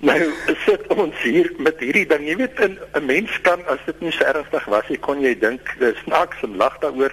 Nou 0.00 0.16
sit 0.64 0.86
ons 0.96 1.16
hier 1.20 1.50
met 1.60 1.76
hierdie 1.76 2.06
ding. 2.08 2.24
Jy 2.24 2.36
weet 2.36 2.60
'n 2.60 3.04
mens 3.04 3.30
kan 3.44 3.60
as 3.68 3.78
dit 3.84 4.00
nie 4.00 4.12
so 4.12 4.24
ernstig 4.24 4.64
was 4.64 4.88
nie, 4.88 4.98
kon 4.98 5.20
jy 5.20 5.34
dink 5.38 5.60
dis 5.78 5.98
snaaks 6.04 6.40
en 6.42 6.56
lag 6.56 6.78
daaroor. 6.80 7.12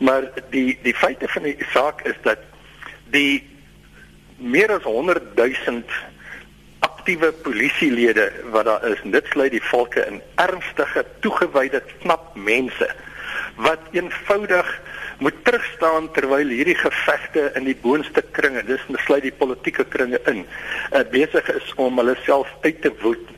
Maar 0.00 0.30
die 0.50 0.78
die 0.82 0.94
feite 0.94 1.28
van 1.28 1.42
die 1.42 1.56
saak 1.72 2.00
is 2.08 2.16
dat 2.22 2.38
die 3.12 3.44
meer 4.38 4.72
as 4.72 4.82
100 4.82 5.36
000 5.36 5.82
aktiewe 6.80 7.32
polisielede 7.32 8.32
wat 8.50 8.64
daar 8.64 8.84
is, 8.88 8.98
dit 9.04 9.26
sluit 9.26 9.50
die 9.50 9.62
volke 9.62 10.06
in 10.06 10.20
ernstige, 10.34 11.04
toegewyde, 11.20 11.82
knap 12.00 12.34
mense 12.34 12.88
wat 13.56 13.80
eenvoudig 13.90 14.80
moet 15.18 15.44
terugstaan 15.44 16.10
terwyl 16.12 16.48
hierdie 16.48 16.78
gevegte 16.78 17.50
in 17.58 17.64
die 17.64 17.76
boonste 17.76 18.22
kringe, 18.32 18.64
dis 18.64 18.86
besluit 18.88 19.22
die 19.22 19.36
politieke 19.36 19.84
kringe 19.84 20.20
in, 20.30 20.44
uh, 20.92 21.04
besig 21.10 21.48
is 21.54 21.74
om 21.76 21.98
hulle 22.00 22.16
self 22.24 22.48
uit 22.62 22.82
te 22.82 22.92
woed. 23.02 23.32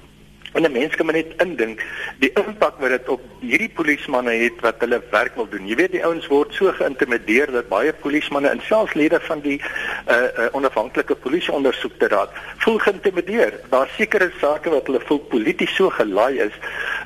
En 0.55 0.63
'n 0.63 0.73
mens 0.73 0.95
kan 0.95 1.07
maar 1.07 1.15
net 1.15 1.33
indink 1.37 1.83
die 2.19 2.31
impak 2.35 2.79
wat 2.79 2.89
dit 2.89 3.09
op 3.09 3.23
hierdie 3.41 3.71
polismanne 3.75 4.31
het 4.31 4.61
wat 4.61 4.75
hulle 4.79 5.03
werk 5.11 5.35
wil 5.35 5.49
doen. 5.49 5.67
Jy 5.67 5.77
weet 5.77 5.93
die 5.93 6.05
ouens 6.05 6.27
word 6.27 6.55
so 6.55 6.71
geïntimideer 6.73 7.51
dat 7.53 7.69
baie 7.69 7.93
polismanne 7.93 8.49
en 8.49 8.63
selfs 8.63 8.95
lede 8.95 9.21
van 9.21 9.41
die 9.41 9.59
uh, 9.59 10.15
uh 10.15 10.47
onafhanklike 10.53 11.15
polisieondersoekte 11.15 12.09
raad 12.09 12.31
voel 12.63 12.79
geïntimideer. 12.79 13.59
Daar 13.71 13.91
sekerre 13.97 14.31
sake 14.41 14.71
wat 14.71 14.87
hulle 14.87 15.01
voel 15.01 15.19
polities 15.19 15.75
so 15.75 15.91
gelaai 15.91 16.39
is 16.47 16.55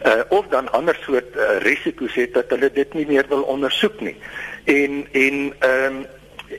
uh 0.05 0.23
of 0.29 0.47
dan 0.49 0.73
ander 0.73 0.99
soort 1.01 1.37
uh, 1.37 1.57
risiko's 1.65 2.15
het 2.15 2.35
dat 2.35 2.51
hulle 2.51 2.71
dit 2.73 2.95
nie 2.95 3.07
meer 3.07 3.25
wil 3.29 3.43
ondersoek 3.43 4.01
nie 4.01 4.17
en 4.69 5.07
en 5.13 5.55
ehm 5.59 5.97
um, 5.97 6.07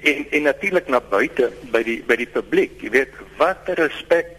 en 0.02 0.26
en 0.30 0.42
natuurlik 0.42 0.88
na 0.88 1.02
buite 1.02 1.52
by 1.74 1.82
die 1.84 2.02
by 2.08 2.16
die 2.18 2.30
publiek. 2.30 2.82
Jy 2.82 2.90
weet 2.94 3.16
watter 3.38 3.78
respek 3.78 4.36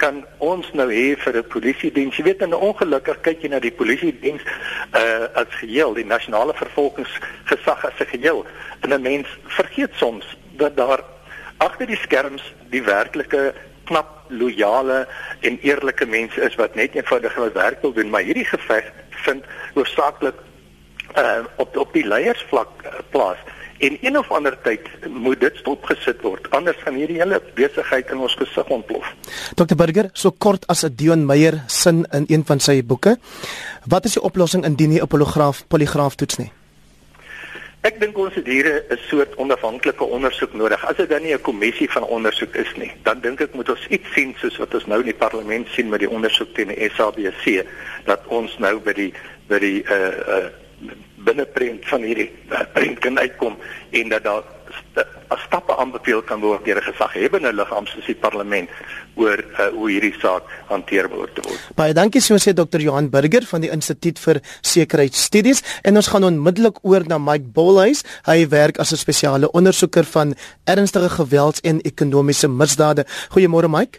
kan 0.00 0.24
ons 0.42 0.66
nou 0.72 0.88
hê 0.90 1.14
vir 1.16 1.36
'n 1.36 1.48
polisiediens? 1.48 2.16
Jy 2.16 2.24
weet 2.24 2.42
in 2.42 2.50
'n 2.50 2.64
ongelukkig 2.68 3.20
kyk 3.20 3.42
jy 3.42 3.48
na 3.48 3.58
die 3.58 3.72
polisiediens 3.72 4.42
uh 4.94 5.26
as 5.34 5.50
geheel, 5.60 5.94
die 5.94 6.04
nasionale 6.04 6.54
vervolgingsgesag 6.54 7.84
as 7.84 8.00
'n 8.00 8.12
geheel. 8.12 8.44
En 8.80 8.92
'n 8.92 9.02
mens 9.02 9.28
vergeet 9.44 9.92
soms 9.94 10.36
dat 10.56 10.76
daar 10.76 11.00
agter 11.58 11.86
die 11.86 12.00
skerms 12.02 12.54
die 12.70 12.82
werklike 12.82 13.54
knap 13.84 14.24
loyale 14.28 15.06
en 15.40 15.58
eerlike 15.62 16.06
mense 16.06 16.40
is 16.40 16.54
wat 16.54 16.74
net 16.74 16.94
eenvoudig 16.94 17.34
hulle 17.34 17.52
werk 17.52 17.80
wil 17.80 17.92
doen, 17.92 18.10
maar 18.10 18.22
hierdie 18.22 18.48
geveg 18.48 18.92
vind 19.10 19.44
hoofsaaklik 19.74 20.34
uh, 21.16 21.44
op 21.56 21.76
op 21.76 21.92
die 21.92 22.06
leiersvlak 22.06 22.70
uh, 22.84 22.90
plaas 23.10 23.38
en 23.78 23.98
een 24.00 24.18
of 24.18 24.30
ander 24.30 24.56
tyd 24.62 24.88
moet 25.10 25.40
dit 25.40 25.56
stopgesit 25.56 26.22
word 26.22 26.50
anders 26.50 26.78
gaan 26.84 26.98
hierdie 26.98 27.20
hele 27.20 27.40
besigheid 27.54 28.10
in 28.10 28.22
ons 28.22 28.36
gesig 28.38 28.68
ontplof. 28.72 29.06
Dr 29.58 29.76
Burger, 29.76 30.10
so 30.12 30.30
kort 30.30 30.66
as 30.66 30.84
'n 30.84 30.94
Dion 30.96 31.26
Meyer 31.26 31.62
sin 31.66 32.06
in 32.12 32.24
een 32.28 32.44
van 32.44 32.60
sy 32.60 32.82
boeke, 32.84 33.18
wat 33.86 34.04
is 34.04 34.12
die 34.12 34.22
oplossing 34.22 34.64
indien 34.64 34.90
nie 34.90 35.00
'n 35.02 35.06
poligraaf 35.06 35.64
poligraaf 35.68 36.14
toets 36.14 36.38
nie? 36.38 36.52
Ek 37.84 37.98
dink 38.00 38.16
ons 38.16 38.34
het 38.34 38.46
hier 38.46 38.64
'n 38.88 38.98
soort 39.08 39.34
onafhanklike 39.36 40.04
ondersoek 40.04 40.52
nodig. 40.54 40.86
As 40.86 40.96
dit 40.96 41.08
dan 41.08 41.22
nie 41.22 41.34
'n 41.34 41.40
kommissie 41.40 41.90
van 41.90 42.04
ondersoek 42.04 42.54
is 42.54 42.72
nie, 42.76 42.92
dan 43.02 43.20
dink 43.20 43.40
ek 43.40 43.54
moet 43.54 43.68
ons 43.68 43.86
iets 43.88 44.12
sien 44.14 44.34
soos 44.38 44.56
wat 44.56 44.74
ons 44.74 44.86
nou 44.86 45.00
in 45.00 45.06
die 45.06 45.14
parlement 45.14 45.68
sien 45.68 45.88
met 45.88 46.00
die 46.00 46.10
ondersoek 46.10 46.54
teen 46.54 46.68
die 46.68 46.90
SABC 46.94 47.66
dat 48.04 48.20
ons 48.26 48.58
nou 48.58 48.80
by 48.80 48.92
die 48.92 49.12
by 49.48 49.58
die 49.58 49.84
uh 49.84 50.18
uh 50.28 50.63
binneprent 51.24 51.86
van 51.90 52.02
hierdie 52.02 52.30
uh, 52.50 52.64
prent 52.72 52.98
kan 52.98 53.18
uitkom 53.18 53.56
en 53.90 54.08
dat 54.08 54.24
daar 54.24 54.42
as 55.28 55.40
stappe 55.46 55.74
aanbeveel 55.76 56.22
kan 56.22 56.40
word 56.40 56.64
deur 56.64 56.78
'n 56.78 56.86
gesaghebende 56.90 57.52
liggaam 57.52 57.86
soos 57.86 58.06
die 58.06 58.14
parlement 58.14 58.68
oor 59.14 59.38
uh, 59.38 59.68
hoe 59.76 59.90
hierdie 59.90 60.14
saak 60.20 60.42
hanteer 60.68 61.08
behoort 61.08 61.34
te 61.34 61.42
word. 61.46 61.60
Baie 61.76 61.94
dankie 61.94 62.20
so 62.20 62.36
sê 62.36 62.52
Dr. 62.52 62.80
Johan 62.80 63.10
Burger 63.10 63.46
van 63.46 63.60
die 63.60 63.70
Instituut 63.70 64.18
vir 64.18 64.40
Sekuriteitsstudies 64.60 65.62
en 65.82 65.96
ons 65.96 66.10
gaan 66.12 66.24
onmiddellik 66.24 66.78
oor 66.82 67.06
na 67.06 67.18
Mike 67.18 67.50
Bolhuis. 67.54 68.04
Hy 68.26 68.48
werk 68.48 68.78
as 68.78 68.92
'n 68.92 68.96
spesiale 68.96 69.50
ondersoeker 69.50 70.04
van 70.04 70.34
ernstige 70.64 71.08
gewelds- 71.08 71.60
en 71.60 71.80
ekonomiese 71.80 72.48
misdade. 72.48 73.06
Goeiemôre 73.30 73.68
Mike. 73.68 73.98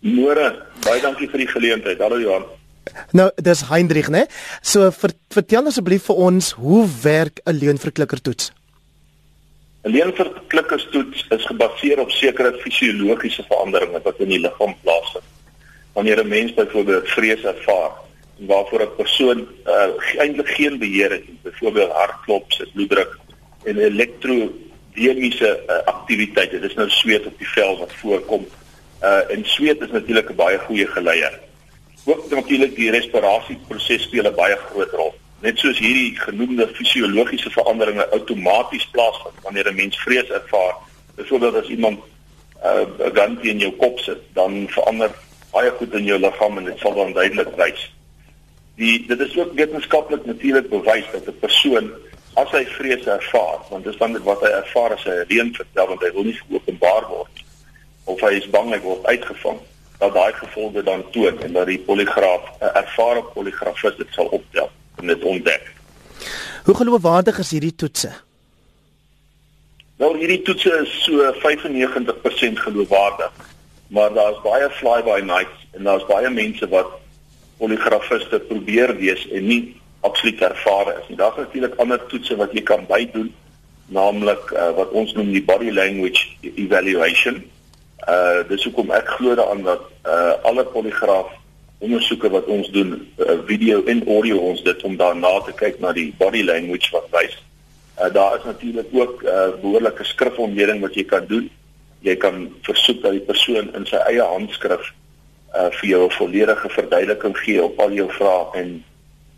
Môre. 0.00 0.52
Baie 0.84 1.00
dankie 1.00 1.28
vir 1.28 1.38
die 1.38 1.48
geleentheid. 1.48 1.98
Hallo 1.98 2.18
Johan. 2.18 2.44
Nou, 3.12 3.30
dis 3.36 3.68
Hendrik, 3.68 4.08
né? 4.08 4.26
So 4.62 4.90
ver, 4.90 5.14
vertel 5.28 5.66
asseblief 5.70 6.08
vir 6.10 6.20
ons 6.28 6.52
hoe 6.58 6.84
werk 7.02 7.40
'n 7.44 7.58
leunverklikkertoets? 7.58 8.52
'n 9.84 9.90
Leunverklikkertoets 9.90 11.26
is 11.28 11.44
gebaseer 11.46 12.00
op 12.00 12.10
sekere 12.10 12.52
fisiologiese 12.62 13.44
veranderinge 13.48 14.00
wat 14.02 14.18
in 14.18 14.28
die 14.28 14.40
liggaam 14.40 14.74
plaasvind. 14.82 15.24
Wanneer 15.92 16.24
'n 16.24 16.28
mens 16.28 16.54
byvoorbeeld 16.54 17.08
vrees 17.08 17.42
ervaar 17.42 17.92
waarvoor 18.38 18.80
'n 18.80 18.96
persoon 18.96 19.48
uh, 19.66 20.20
eintlik 20.22 20.48
geen 20.48 20.78
beheer 20.78 21.10
het, 21.10 21.42
byvoorbeeld 21.42 21.92
hartklop, 21.92 22.52
sy 22.52 22.64
bloeddruk 22.72 23.18
en 23.64 23.78
elektrodinamiese 23.78 25.60
uh, 25.68 25.76
aktiwiteite, 25.84 26.60
dis 26.60 26.74
nou 26.74 26.88
sweet 26.90 27.26
op 27.26 27.38
die 27.38 27.48
vel 27.48 27.78
wat 27.78 27.92
voorkom. 27.92 28.46
Uh 29.02 29.30
en 29.30 29.44
sweet 29.44 29.80
is 29.80 29.90
natuurlik 29.90 30.30
'n 30.30 30.34
baie 30.34 30.58
goeie 30.58 30.86
geleier 30.86 31.43
ook 32.04 32.30
natuurlik 32.30 32.76
die 32.76 32.90
respirasieproses 32.90 34.02
speel 34.02 34.26
'n 34.28 34.34
baie 34.34 34.56
groot 34.56 34.90
rol. 34.90 35.14
Net 35.40 35.58
soos 35.58 35.78
hierdie 35.78 36.18
genoemde 36.18 36.68
fisiologiese 36.68 37.50
veranderinge 37.50 38.10
outomaties 38.10 38.86
plaasvind 38.92 39.42
wanneer 39.42 39.68
'n 39.68 39.74
mens 39.74 39.96
vrees 40.02 40.28
ervaar, 40.28 40.74
byvoorbeeld 41.14 41.54
as 41.54 41.68
iemand 41.68 41.98
'n 41.98 42.66
uh, 42.66 43.12
gun 43.14 43.38
in 43.42 43.58
jou 43.58 43.72
kop 43.72 43.98
sit, 43.98 44.20
dan 44.32 44.68
verander 44.68 45.10
baie 45.50 45.70
goed 45.70 45.94
in 45.94 46.04
jou 46.04 46.18
liggaam 46.18 46.58
en 46.58 46.64
dit 46.64 46.78
sal 46.78 46.94
dan 46.94 47.12
duidelik 47.12 47.56
wys. 47.56 47.92
Die 48.76 49.06
dit 49.06 49.20
is 49.20 49.38
ook 49.38 49.52
wetenskaplik 49.52 50.24
natuurlik 50.24 50.68
bewys 50.68 51.06
dat 51.12 51.26
'n 51.26 51.38
persoon 51.40 51.92
as 52.34 52.50
hy 52.50 52.64
vrees 52.66 53.06
ervaar, 53.06 53.58
want 53.70 53.84
dis 53.84 53.96
dan 53.96 54.22
wat 54.22 54.40
hy 54.40 54.50
ervaar 54.50 54.92
as 54.92 55.04
hy 55.04 55.24
reën 55.28 55.54
vertel 55.54 55.86
want 55.86 56.02
hy 56.02 56.12
wil 56.12 56.24
nie 56.24 56.40
geopenbaar 56.48 57.06
word 57.08 57.44
of 58.04 58.20
hy 58.20 58.34
is 58.36 58.50
bang 58.50 58.72
hy 58.72 58.80
word 58.80 59.06
uitgevang 59.06 59.60
dat 59.98 60.14
daai 60.14 60.32
gevolge 60.32 60.82
dan 60.82 61.04
toon 61.10 61.40
en 61.42 61.52
dat 61.52 61.66
die 61.66 61.78
poligraaf 61.78 62.42
'n 62.60 62.74
ervare 62.82 63.22
poligrafist 63.34 63.96
dit 63.96 64.10
sal 64.10 64.26
optel 64.26 64.70
en 64.96 65.06
dit 65.06 65.22
ontdek. 65.22 65.72
Hoe 66.64 66.74
geloofwaardig 66.74 67.38
is 67.38 67.50
hierdie 67.50 67.74
toetse? 67.74 68.12
Nou 69.96 70.18
hierdie 70.18 70.42
toetse 70.42 70.72
is 70.82 71.02
so 71.04 71.32
95% 71.32 72.58
geloofwaardig, 72.58 73.32
maar 73.86 74.12
daar's 74.12 74.40
baie 74.42 74.70
fly 74.70 75.02
by 75.02 75.20
night 75.20 75.54
en 75.72 75.82
daar's 75.82 76.06
baie 76.06 76.30
mense 76.30 76.68
wat 76.68 76.86
poligrafiste 77.56 78.38
probeer 78.38 78.96
wees 78.96 79.28
en 79.30 79.46
nie 79.46 79.80
absoluut 80.00 80.40
ervare 80.40 80.98
is 81.02 81.08
nie. 81.08 81.16
Daar's 81.16 81.36
natuurlik 81.36 81.74
ander 81.76 82.06
toetse 82.06 82.36
wat 82.36 82.52
jy 82.52 82.62
kan 82.62 82.86
bydoen, 82.86 83.34
naamlik 83.86 84.50
uh, 84.52 84.70
wat 84.76 84.90
ons 84.90 85.12
noem 85.12 85.30
die 85.32 85.44
body 85.44 85.70
language 85.70 86.26
evaluation 86.40 87.42
Uh 88.02 88.42
dis 88.48 88.64
hoekom 88.64 88.90
ek 88.92 89.08
glo 89.16 89.34
daaraan 89.34 89.62
dat 89.64 89.82
uh 90.04 90.34
alle 90.44 90.64
poligraaf 90.64 91.30
ondersoeke 91.78 92.30
wat 92.30 92.48
ons 92.52 92.68
doen, 92.72 92.94
uh, 93.18 93.38
video 93.48 93.82
en 93.84 94.02
audio 94.08 94.38
ons 94.38 94.62
dit 94.62 94.82
om 94.82 94.96
daarna 94.96 95.32
te 95.44 95.52
kyk 95.56 95.80
na 95.80 95.92
die 95.96 96.10
body 96.18 96.42
language 96.44 96.92
wat 96.92 97.08
wys. 97.14 97.36
Uh 97.96 98.10
daar 98.12 98.36
is 98.36 98.44
natuurlik 98.44 98.92
ook 98.92 99.22
uh 99.22 99.48
behoorlike 99.62 100.04
skrifomleding 100.04 100.82
wat 100.84 100.98
jy 101.00 101.06
kan 101.08 101.26
doen. 101.30 101.48
Jy 102.04 102.16
kan 102.20 102.50
versoek 102.68 103.00
dat 103.02 103.16
die 103.16 103.24
persoon 103.24 103.72
in 103.72 103.88
sy 103.88 104.02
eie 104.10 104.28
handskrif 104.34 104.92
uh 105.56 105.70
vir 105.80 105.88
jou 105.88 106.04
'n 106.04 106.16
volledige 106.18 106.68
verduideliking 106.76 107.38
gee 107.38 107.64
op 107.64 107.80
al 107.80 107.92
jou 107.92 108.10
vrae 108.10 108.44
en 108.60 108.84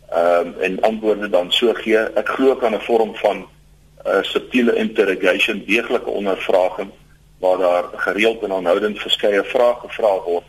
ehm 0.07 0.47
uh, 0.47 0.65
en 0.65 0.81
antwoorde 0.81 1.29
dan 1.29 1.51
so 1.51 1.73
gee. 1.73 1.99
Ek 2.19 2.35
glo 2.35 2.55
kan 2.55 2.75
'n 2.75 2.83
vorm 2.83 3.15
van 3.15 3.47
uh 4.05 4.23
subtiele 4.23 4.75
interrogation, 4.75 5.63
deeglike 5.65 6.09
ondervraging 6.09 6.91
waar 7.39 7.57
daar 7.57 7.83
gereeld 8.07 8.43
en 8.43 8.51
aanhoudend 8.51 8.99
verskeie 8.99 9.43
vrae 9.43 9.75
gevra 9.81 10.13
word 10.25 10.45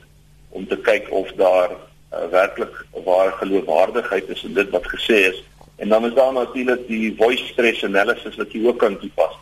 om 0.49 0.67
te 0.67 0.77
kyk 0.77 1.11
of 1.11 1.33
daar 1.37 1.71
uh, 1.71 2.25
werklik 2.31 2.75
ware 3.05 3.33
geloofwaardigheid 3.41 4.29
is 4.29 4.45
in 4.45 4.55
dit 4.55 4.71
wat 4.71 4.87
gesê 4.95 5.19
is 5.33 5.43
en 5.77 5.89
dan 5.89 6.07
is 6.07 6.15
daar 6.15 6.33
natuurlik 6.33 6.87
die 6.89 7.15
voice 7.19 7.45
stress 7.53 7.85
analysis 7.85 8.37
wat 8.37 8.53
jy 8.53 8.65
ook 8.67 8.79
kan 8.83 8.99
toepas. 8.99 9.37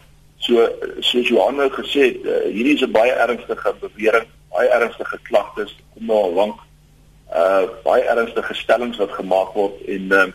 So 0.44 0.68
soos 1.00 1.28
Johan 1.28 1.56
nou 1.56 1.70
gesê 1.72 2.10
het, 2.10 2.26
uh, 2.28 2.40
hierdie 2.52 2.74
is 2.74 2.82
'n 2.84 2.92
baie 2.92 3.12
ernstige 3.12 3.74
bewering, 3.80 4.26
baie 4.52 4.68
ernstige 4.68 5.18
klagtes 5.22 5.76
kom 5.94 6.06
nou 6.06 6.18
al 6.22 6.32
lank. 6.32 6.58
Uh 7.32 7.64
baie 7.84 8.02
ernstige 8.02 8.54
stellings 8.54 8.96
wat 8.96 9.10
gemaak 9.10 9.54
word 9.54 9.80
en 9.86 10.12
uh, 10.12 10.26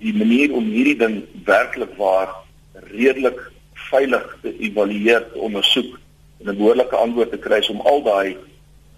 die 0.00 0.14
manier 0.14 0.52
om 0.52 0.64
hierdie 0.64 0.96
ding 0.96 1.24
werklik 1.44 1.92
waar 1.96 2.32
redelik 2.72 3.38
veilig 3.74 4.38
te 4.42 4.58
evalueer, 4.58 5.28
te 5.32 5.38
ondersoek 5.38 5.98
en 6.42 6.50
'n 6.50 6.56
behoorlike 6.56 6.96
antwoord 6.96 7.30
te 7.30 7.38
kry 7.38 7.60
om 7.70 7.80
al 7.80 8.02
daai 8.02 8.36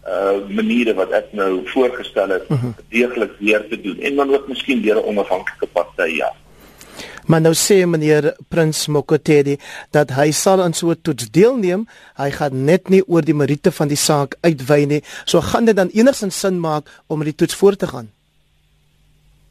uh 0.06 0.36
maniere 0.48 0.94
wat 0.94 1.10
ek 1.10 1.32
nou 1.32 1.62
voorgestel 1.64 2.28
het 2.28 2.44
uh 2.48 2.56
mhm. 2.56 2.66
-huh. 2.66 2.74
deeglik 2.88 3.32
weer 3.38 3.68
te 3.68 3.80
doen 3.80 4.00
en 4.00 4.16
dan 4.16 4.34
ook 4.34 4.48
miskien 4.48 4.82
deur 4.82 4.96
'n 4.96 5.08
onafhanklike 5.08 5.66
party 5.66 6.08
ja. 6.16 6.32
Maar 7.26 7.40
nou 7.40 7.54
sê 7.56 7.86
meneer 7.88 8.36
Prins 8.48 8.86
Mokotedi 8.86 9.56
dat 9.90 10.10
hy 10.10 10.30
sal 10.30 10.62
aan 10.62 10.72
so 10.72 10.90
'n 10.90 11.00
toets 11.02 11.30
deelneem. 11.30 11.86
Hy 12.16 12.30
gaan 12.30 12.64
net 12.64 12.88
nie 12.88 13.02
oor 13.06 13.22
die 13.22 13.34
meriete 13.34 13.72
van 13.72 13.88
die 13.88 13.96
saak 13.96 14.36
uitwy 14.40 14.84
nie. 14.84 15.02
So 15.24 15.40
gaan 15.40 15.64
dit 15.64 15.76
dan 15.76 15.88
enigsins 15.88 16.38
sin 16.38 16.60
maak 16.60 17.02
om 17.06 17.18
met 17.18 17.26
die 17.26 17.34
toets 17.34 17.54
voort 17.54 17.78
te 17.78 17.86
gaan. 17.86 18.10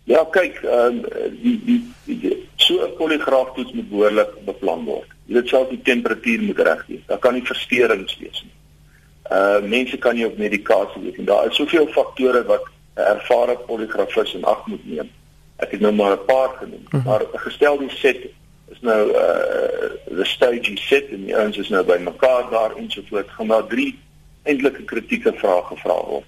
Ja, 0.04 0.26
kyk, 0.32 0.62
uh, 0.64 0.92
die, 1.42 1.62
die 1.66 1.82
die 2.06 2.48
so 2.56 2.74
'n 2.86 2.96
poligraaf 2.98 3.54
toets 3.56 3.74
moet 3.74 3.90
behoorlik 3.90 4.30
beplan 4.46 4.86
word. 4.86 5.08
Jy 5.26 5.34
weet 5.34 5.48
self 5.48 5.70
die 5.70 5.82
temperatuur 5.82 6.42
moet 6.42 6.60
reg 6.60 6.86
wees. 6.88 7.06
Daar 7.08 7.20
kan 7.24 7.34
nie 7.34 7.46
versteurings 7.48 8.18
wees 8.20 8.44
nie. 8.44 8.54
Uh 9.32 9.62
mense 9.64 9.98
kan 9.98 10.16
nie 10.16 10.26
op 10.28 10.38
medikasie 10.38 11.02
wees 11.02 11.18
en 11.18 11.26
daar 11.26 11.48
is 11.50 11.56
soveel 11.56 11.88
faktore 11.88 12.44
wat 12.46 12.64
'n 12.96 13.02
ervare 13.02 13.58
poligrafis 13.68 14.34
in 14.34 14.44
ag 14.44 14.66
moet 14.68 14.86
neem 14.86 15.10
ek 15.64 15.72
het 15.72 15.80
nou 15.80 15.94
maar 15.94 16.12
'n 16.18 16.26
paar 16.26 16.50
genoem 16.50 16.80
mm 16.80 16.88
-hmm. 16.90 17.04
maar 17.04 17.22
gestel 17.34 17.78
die 17.78 17.90
set 17.90 18.22
is 18.72 18.80
nou 18.82 19.10
uh 19.10 19.92
the 20.18 20.26
stage 20.26 20.78
set 20.78 21.10
en 21.10 21.26
die 21.26 21.38
ouens 21.38 21.58
is 21.58 21.70
nou 21.70 21.84
by 21.86 21.98
mekaar 21.98 22.50
daar 22.50 22.76
en 22.76 22.92
so 22.92 23.02
voort 23.10 23.30
gaan 23.30 23.48
daar 23.48 23.68
drie 23.68 24.00
eintlike 24.44 24.84
kritieke 24.84 25.34
vrae 25.34 25.64
gevra 25.64 25.98
word 26.06 26.26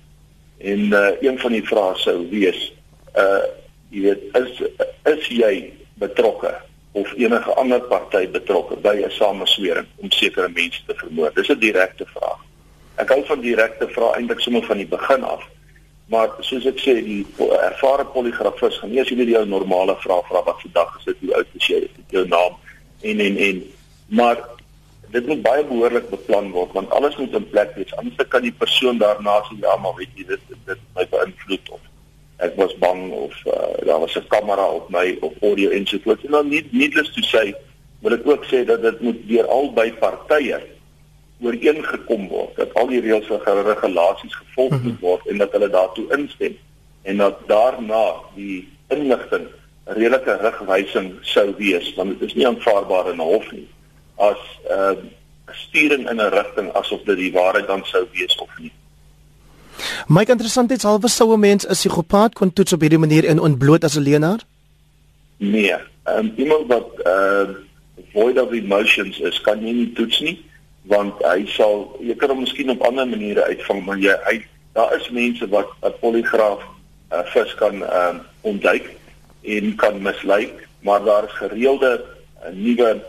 en 0.58 0.80
uh 0.80 1.22
een 1.22 1.40
van 1.40 1.52
die 1.52 1.64
vrae 1.64 1.96
sou 1.96 2.30
wees 2.30 2.74
uh 3.16 3.44
jy 3.90 4.02
weet 4.02 4.22
is 4.42 4.62
is 5.04 5.28
jy 5.28 5.74
betrokke 5.94 6.56
of 6.96 7.12
enige 7.20 7.56
ander 7.62 7.82
party 7.92 8.24
betrokke 8.38 8.80
by 8.88 8.96
'n 9.04 9.12
sameswering 9.20 9.88
om 10.02 10.12
sekere 10.12 10.50
mense 10.50 10.82
te 10.88 10.96
vermoor 11.04 11.34
dis 11.36 11.50
'n 11.50 11.60
direkte 11.60 12.06
vraag 12.16 12.42
ek 13.04 13.10
hou 13.10 13.22
van 13.26 13.42
direkte 13.42 13.88
vrae 13.88 14.16
eintlik 14.16 14.40
sommer 14.40 14.64
van 14.64 14.78
die 14.78 14.92
begin 14.98 15.24
af 15.24 15.44
Maar 16.06 16.30
soos 16.46 16.66
ek 16.70 16.78
sê, 16.78 16.94
die 17.02 17.24
ervare 17.66 18.06
poligrafis 18.14 18.78
gaan 18.78 18.92
nie 18.94 19.02
as 19.02 19.10
jy 19.10 19.16
net 19.18 19.32
jou 19.32 19.42
normale 19.50 19.96
vrae 20.04 20.22
vra 20.28 20.44
wat 20.46 20.60
vandag 20.62 20.92
is 21.00 21.08
dit 21.08 21.24
hoe 21.24 21.32
oud 21.40 21.56
is 21.58 21.70
jy, 21.72 21.80
jou 22.14 22.26
naam 22.30 22.60
en 23.10 23.24
en 23.26 23.40
en 23.48 23.64
maar 24.20 24.44
dit 25.16 25.26
moet 25.26 25.42
baie 25.42 25.64
behoorlik 25.66 26.12
beplan 26.12 26.52
word 26.54 26.76
want 26.78 26.94
alles 26.94 27.18
moet 27.18 27.34
in 27.34 27.50
plek 27.50 27.74
wees. 27.78 27.96
Anders 27.98 28.30
kan 28.30 28.46
die 28.46 28.54
persoon 28.54 29.02
daarna 29.02 29.40
sê 29.48 29.58
ja, 29.64 29.74
maar 29.82 29.98
weet 29.98 30.14
jy 30.14 30.28
dit 30.30 30.54
dit 30.70 30.86
my 30.98 31.08
beïnvloed 31.10 31.74
of 31.74 31.82
ek 32.38 32.56
was 32.56 32.78
bang 32.78 33.12
of 33.12 33.34
uh, 33.46 33.86
daar 33.86 34.00
was 34.00 34.16
'n 34.16 34.28
kamera 34.28 34.68
op 34.68 34.90
my 34.90 35.18
of 35.22 35.34
audio 35.42 35.70
ensovoorts. 35.70 36.24
En 36.26 36.32
dan 36.32 36.48
nie 36.48 36.68
needless 36.72 37.14
to 37.14 37.22
say 37.22 37.56
wil 38.00 38.14
ek 38.14 38.28
ook 38.28 38.46
sê 38.46 38.66
dat 38.66 38.82
dit 38.82 39.00
moet 39.00 39.28
deur 39.28 39.48
albei 39.48 39.94
partye 39.94 40.60
ooreengekom 41.42 42.28
word 42.28 42.56
dat 42.56 42.74
al 42.74 42.88
die 42.88 43.02
reëls 43.02 43.30
en 43.30 43.64
regulasies 43.64 44.36
gevolg 44.36 44.72
mhm. 44.72 44.84
moet 44.84 45.00
word 45.00 45.28
en 45.28 45.38
dat 45.38 45.52
hulle 45.52 45.70
daartoe 45.70 46.08
instem 46.18 46.58
en 47.04 47.18
dat 47.18 47.40
daarna 47.48 48.06
die 48.36 48.68
inligting 48.94 49.48
redelike 49.86 50.38
rigwysing 50.42 51.14
sou 51.22 51.54
wees 51.58 51.94
want 51.96 52.20
dit 52.20 52.30
is 52.30 52.36
nie 52.36 52.48
aanvaarbaar 52.48 53.12
in 53.12 53.22
'n 53.22 53.32
hof 53.34 53.52
nie 53.52 53.68
as 54.16 54.42
'n 54.70 54.74
uh, 54.74 54.96
sturing 55.52 56.10
in 56.10 56.22
'n 56.22 56.34
rigting 56.34 56.72
asof 56.74 57.04
dit 57.04 57.18
die 57.18 57.32
waarheid 57.32 57.68
dan 57.68 57.86
sou 57.86 58.06
wees 58.12 58.36
of 58.36 58.50
nie. 58.60 58.72
My 60.08 60.24
interessant 60.28 60.72
is 60.72 60.86
alwe 60.86 61.10
sou 61.10 61.34
'n 61.34 61.40
mens 61.40 61.68
'n 61.68 61.74
psigopaat 61.74 62.34
kon 62.34 62.54
toets 62.54 62.74
op 62.74 62.82
hierdie 62.82 63.00
manier 63.00 63.26
en 63.26 63.40
ontbloot 63.40 63.84
as 63.84 63.96
'n 63.96 64.02
leenaar? 64.02 64.40
Nee, 65.38 65.76
um, 66.04 66.34
iemand 66.36 66.68
wat 66.68 66.88
uh 67.06 67.48
void 68.14 68.40
of 68.40 68.52
emotions 68.52 69.20
is, 69.20 69.42
kan 69.42 69.60
jy 69.60 69.72
nie 69.72 69.94
toets 69.94 70.20
nie 70.20 70.40
want 70.92 71.22
hy 71.26 71.46
sal 71.50 71.88
jy 72.04 72.14
kan 72.20 72.32
hom 72.34 72.44
miskien 72.44 72.70
op 72.74 72.84
ander 72.86 73.08
maniere 73.10 73.46
uitvang 73.50 73.82
maar 73.86 74.00
jy 74.02 74.14
hy 74.28 74.38
daar 74.78 74.94
is 74.98 75.10
mense 75.10 75.48
wat 75.50 75.70
'n 75.82 75.94
poligraaf 76.02 76.62
uh, 76.62 77.24
vis 77.34 77.54
kan 77.62 77.82
um, 77.82 78.22
ontduik 78.42 78.90
en 79.42 79.76
kan 79.76 80.02
mislei 80.02 80.52
maar 80.82 81.04
daar 81.04 81.26
is 81.26 81.38
gereelde 81.42 81.92
uh, 82.02 82.54
nuwe 82.54 83.02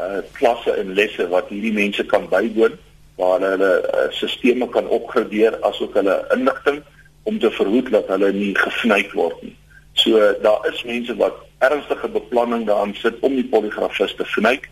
uh, 0.00 0.20
klasse 0.32 0.70
en 0.70 0.92
lesse 0.94 1.28
wat 1.28 1.48
hierdie 1.48 1.72
mense 1.72 2.04
kan 2.04 2.28
bywoon 2.28 2.76
waar 3.16 3.40
hulle 3.40 3.72
uh, 3.82 4.06
sisteme 4.10 4.68
kan 4.68 4.88
opgradeer 4.88 5.56
asook 5.62 5.94
hulle 5.94 6.16
inligting 6.34 6.82
om 7.22 7.38
te 7.38 7.50
verhoed 7.50 7.90
dat 7.90 8.08
hulle 8.12 8.32
nie 8.32 8.54
gesnyk 8.58 9.12
word 9.12 9.42
nie. 9.42 9.56
So 9.92 10.18
daar 10.42 10.66
is 10.72 10.82
mense 10.84 11.16
wat 11.16 11.38
ernstige 11.58 12.08
beplanning 12.08 12.66
daaraan 12.66 12.94
sit 12.98 13.20
om 13.20 13.34
die 13.34 13.46
poligrafis 13.48 14.14
te 14.18 14.26
vernyk 14.34 14.68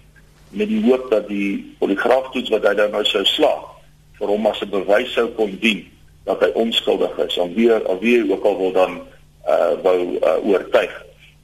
met 0.50 0.68
die 0.68 0.82
hoop 0.84 1.10
dat 1.10 1.28
die 1.28 1.74
poligraaftoets 1.78 2.50
wat 2.52 2.66
hy 2.68 2.74
dan 2.76 2.92
nou 2.92 3.04
sou 3.08 3.24
slaag 3.24 3.70
vir 4.18 4.28
hom 4.28 4.46
as 4.46 4.60
'n 4.60 4.70
bewys 4.70 5.12
sou 5.12 5.28
kon 5.38 5.56
dien 5.60 5.86
dat 6.24 6.40
hy 6.40 6.50
onskuldig 6.54 7.16
is 7.18 7.38
om 7.38 7.54
weer 7.54 7.80
of 7.88 8.00
wie 8.00 8.20
ook 8.32 8.44
al 8.44 8.58
wil 8.58 8.72
dan 8.72 9.00
uh 9.48 9.72
wou 9.82 9.98
uh, 10.18 10.36
oortuig 10.46 10.92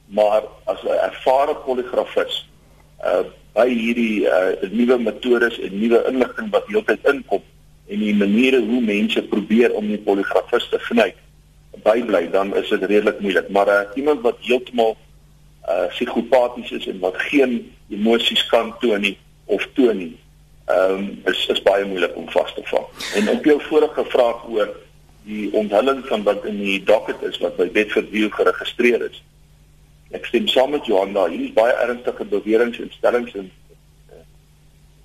maar 0.07 0.43
as 0.65 0.83
'n 0.83 0.99
ervare 1.09 1.55
poligrafis 1.65 2.47
uh 3.03 3.23
by 3.59 3.67
hierdie 3.69 4.25
uh 4.25 4.69
nuwe 4.71 4.99
metodes 5.03 5.59
en 5.59 5.75
nuwe 5.83 6.03
inligting 6.11 6.51
wat 6.55 6.71
heeltyd 6.71 7.11
inkom 7.13 7.43
en 7.89 8.05
die 8.05 8.15
maniere 8.15 8.61
hoe 8.63 8.81
mense 8.85 9.23
probeer 9.33 9.75
om 9.75 9.87
die 9.91 10.01
poligrafis 10.07 10.69
te 10.71 10.79
verny 10.87 11.11
bybly 11.83 12.25
dan 12.31 12.55
is 12.59 12.71
dit 12.71 12.87
redelik 12.91 13.19
moeilik 13.23 13.51
maar 13.55 13.69
uh, 13.75 13.83
iemand 13.99 14.23
wat 14.25 14.41
heeltemal 14.47 14.95
uh 15.69 15.87
psigopaties 15.93 16.71
is 16.71 16.87
en 16.87 16.99
wat 16.99 17.17
geen 17.29 17.59
emosies 17.89 18.45
kan 18.47 18.73
toon 18.79 19.01
nie 19.01 19.17
of 19.45 19.67
toon 19.73 19.97
nie. 19.97 20.17
Ehm 20.65 20.93
um, 20.93 21.21
is 21.25 21.45
is 21.47 21.61
baie 21.61 21.85
moeilik 21.85 22.15
om 22.15 22.29
vas 22.29 22.53
te 22.53 22.61
vang. 22.63 22.85
En 23.15 23.29
op 23.29 23.45
jou 23.45 23.61
vorige 23.61 24.05
vraag 24.05 24.45
oor 24.47 24.69
die 25.23 25.49
onthulling 25.53 26.05
van 26.05 26.23
wat 26.23 26.45
in 26.45 26.57
die 26.61 26.83
docket 26.83 27.21
is 27.21 27.37
wat 27.37 27.57
by 27.57 27.69
Bedford 27.71 28.09
View 28.11 28.29
geregistreer 28.33 29.05
is. 29.09 29.23
Ek 30.09 30.25
stem 30.25 30.47
saam 30.47 30.71
met 30.73 30.85
Johan 30.85 31.13
daar. 31.13 31.29
Hier 31.29 31.45
is 31.45 31.53
baie 31.53 31.73
ernstige 31.73 32.25
beweringe 32.25 32.81
en 32.81 32.91
stellings 32.91 33.33
en 33.37 33.51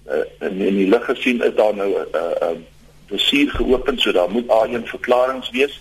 uh, 0.09 0.25
en 0.38 0.61
in 0.61 0.79
die 0.81 0.88
lig 0.88 1.05
gesien 1.05 1.43
is 1.45 1.55
daar 1.55 1.75
nou 1.77 1.90
'n 1.90 2.07
uh, 2.17 2.21
'n 2.21 2.57
uh, 2.57 2.61
dossier 3.07 3.51
geopen 3.51 3.99
so 3.99 4.12
daar 4.12 4.31
moet 4.31 4.49
A1 4.49 4.85
verklaringe 4.85 5.51
wees. 5.53 5.81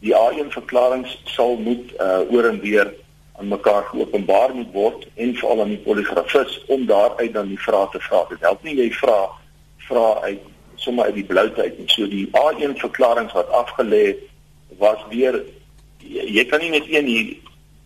Die 0.00 0.14
A1 0.14 0.48
verklaringe 0.48 1.08
sal 1.24 1.56
moet 1.56 1.92
uh, 2.00 2.20
oor 2.32 2.44
en 2.44 2.60
weer 2.60 2.94
aan 3.38 3.48
mekaar 3.48 3.82
geopenbaar 3.82 4.54
moet 4.54 4.72
word 4.72 5.06
en 5.14 5.34
veral 5.34 5.60
aan 5.60 5.68
die 5.68 5.84
poligrafis 5.84 6.64
om 6.66 6.86
daaruit 6.86 7.32
dan 7.32 7.48
die 7.48 7.60
vrae 7.60 7.88
te 7.92 8.00
vra. 8.00 8.26
Dit 8.28 8.40
help 8.40 8.62
nie 8.62 8.76
jy 8.76 8.90
vra 8.92 9.28
vra 9.88 10.20
uit 10.20 10.40
sommer 10.76 11.04
uit 11.04 11.14
die 11.14 11.24
bloute 11.24 11.62
uit 11.62 11.78
nie. 11.78 11.88
So 11.88 12.08
die 12.08 12.28
A1 12.36 12.76
verklaringe 12.76 13.32
wat 13.32 13.48
afgelê 13.48 14.16
was 14.78 15.00
weer 15.08 15.44
jy, 15.98 16.26
jy 16.28 16.44
kan 16.44 16.60
nie 16.60 16.70
net 16.76 16.88
een 16.88 17.06
hier 17.06 17.36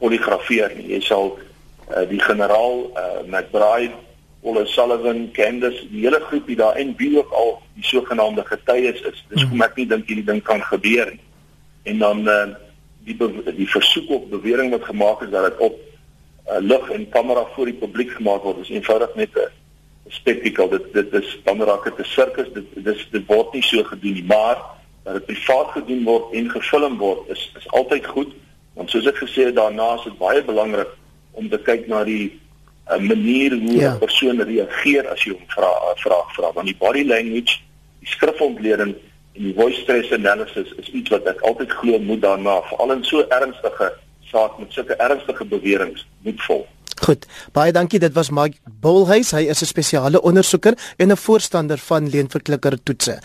poligrafeer 0.04 0.74
nie. 0.76 0.90
Jy 0.94 1.02
sal 1.08 1.32
uh, 1.34 2.04
die 2.10 2.20
generaal 2.20 2.84
uh, 2.92 3.22
McBride 3.24 3.96
Ole 4.44 4.66
Sullivan, 4.68 5.30
Candice, 5.32 5.86
die 5.88 6.02
hele 6.04 6.20
groepie 6.28 6.56
daar 6.60 6.76
en 6.76 6.92
wie 6.98 7.14
ook 7.16 7.30
al 7.32 7.54
die 7.78 7.86
sogenaamde 7.88 8.44
getuies 8.44 9.00
is. 9.00 9.22
Dis 9.30 9.46
hoekom 9.46 9.64
ek 9.64 9.78
nie 9.80 9.88
dink 9.88 10.10
hierdie 10.10 10.26
ding 10.28 10.42
kan 10.44 10.60
gebeur 10.68 11.08
nie. 11.14 11.22
En 11.88 12.02
dan 12.02 12.28
uh, 12.28 12.42
die 13.08 13.16
die 13.56 13.68
versoek 13.68 14.10
op 14.10 14.30
bewering 14.30 14.70
wat 14.76 14.84
gemaak 14.84 15.24
is 15.24 15.32
dat 15.32 15.48
dit 15.48 15.64
op 15.64 15.80
uh, 15.80 16.60
lig 16.60 16.90
en 16.90 17.08
kamera 17.08 17.44
voor 17.54 17.72
die 17.72 17.80
publiek 17.80 18.12
gemaak 18.16 18.44
word 18.44 18.62
is 18.64 18.72
eenvoudig 18.72 19.14
net 19.14 19.36
'n 19.36 20.12
spektakel 20.12 20.68
dit 20.68 20.92
dit 20.92 21.12
is 21.20 21.38
dan 21.44 21.62
raak 21.62 21.84
dit 21.84 21.98
'n 21.98 22.10
sirkus 22.16 22.52
dit 22.52 22.84
dis 22.84 23.08
dit 23.10 23.26
word 23.26 23.52
nie 23.52 23.62
so 23.62 23.84
gedoen 23.84 24.12
nie 24.12 24.24
maar 24.24 24.56
dat 25.02 25.14
dit 25.14 25.26
privaat 25.26 25.70
gedoen 25.76 26.04
word 26.04 26.32
en 26.32 26.50
gefilm 26.50 26.98
word 26.98 27.28
is 27.28 27.52
is 27.56 27.68
altyd 27.68 28.06
goed 28.06 28.32
want 28.74 28.90
soos 28.90 29.06
ek 29.06 29.16
gesê 29.22 29.48
het 29.50 29.56
daarna 29.56 29.94
is 29.94 30.04
dit 30.04 30.18
baie 30.18 30.42
belangrik 30.44 30.90
om 31.32 31.48
te 31.48 31.58
kyk 31.58 31.88
na 31.88 32.04
die 32.04 32.40
uh, 32.90 32.98
manier 32.98 33.56
hoe 33.56 33.76
'n 33.76 33.80
ja. 33.80 33.96
persoon 33.98 34.42
reageer 34.42 35.08
as 35.08 35.24
jy 35.24 35.32
hom 35.32 35.46
vra 35.56 35.70
'n 35.92 35.98
vraag 36.04 36.34
vra 36.36 36.52
want 36.52 36.66
die 36.66 36.78
body 36.78 37.04
language 37.04 37.58
die 38.00 38.10
skrifontleding 38.16 38.94
en 39.34 39.42
die 39.42 39.54
voice 39.54 39.80
stress 39.82 40.12
analysis 40.12 40.70
is 40.78 40.88
iets 40.88 41.10
wat 41.10 41.26
ek 41.26 41.40
altyd 41.40 41.72
glo 41.80 41.98
moet 41.98 42.22
daarna 42.22 42.60
veral 42.70 42.92
in 42.92 43.04
so 43.04 43.24
ernstige 43.28 43.92
saak 44.30 44.58
met 44.58 44.72
sulke 44.72 44.94
ernstige 44.94 45.44
beweringe 45.44 46.02
moet 46.22 46.42
volg. 46.42 46.66
Goed. 47.04 47.26
Baie 47.52 47.72
dankie. 47.72 47.98
Dit 47.98 48.14
was 48.14 48.30
Mike 48.30 48.56
Bolhuis. 48.80 49.32
Hy 49.34 49.44
is 49.52 49.62
'n 49.62 49.66
spesiale 49.66 50.22
ondersoeker 50.22 50.74
en 50.96 51.10
'n 51.10 51.16
voorstander 51.16 51.78
van 51.78 52.08
leenverklikker 52.08 52.82
toetse. 52.82 53.18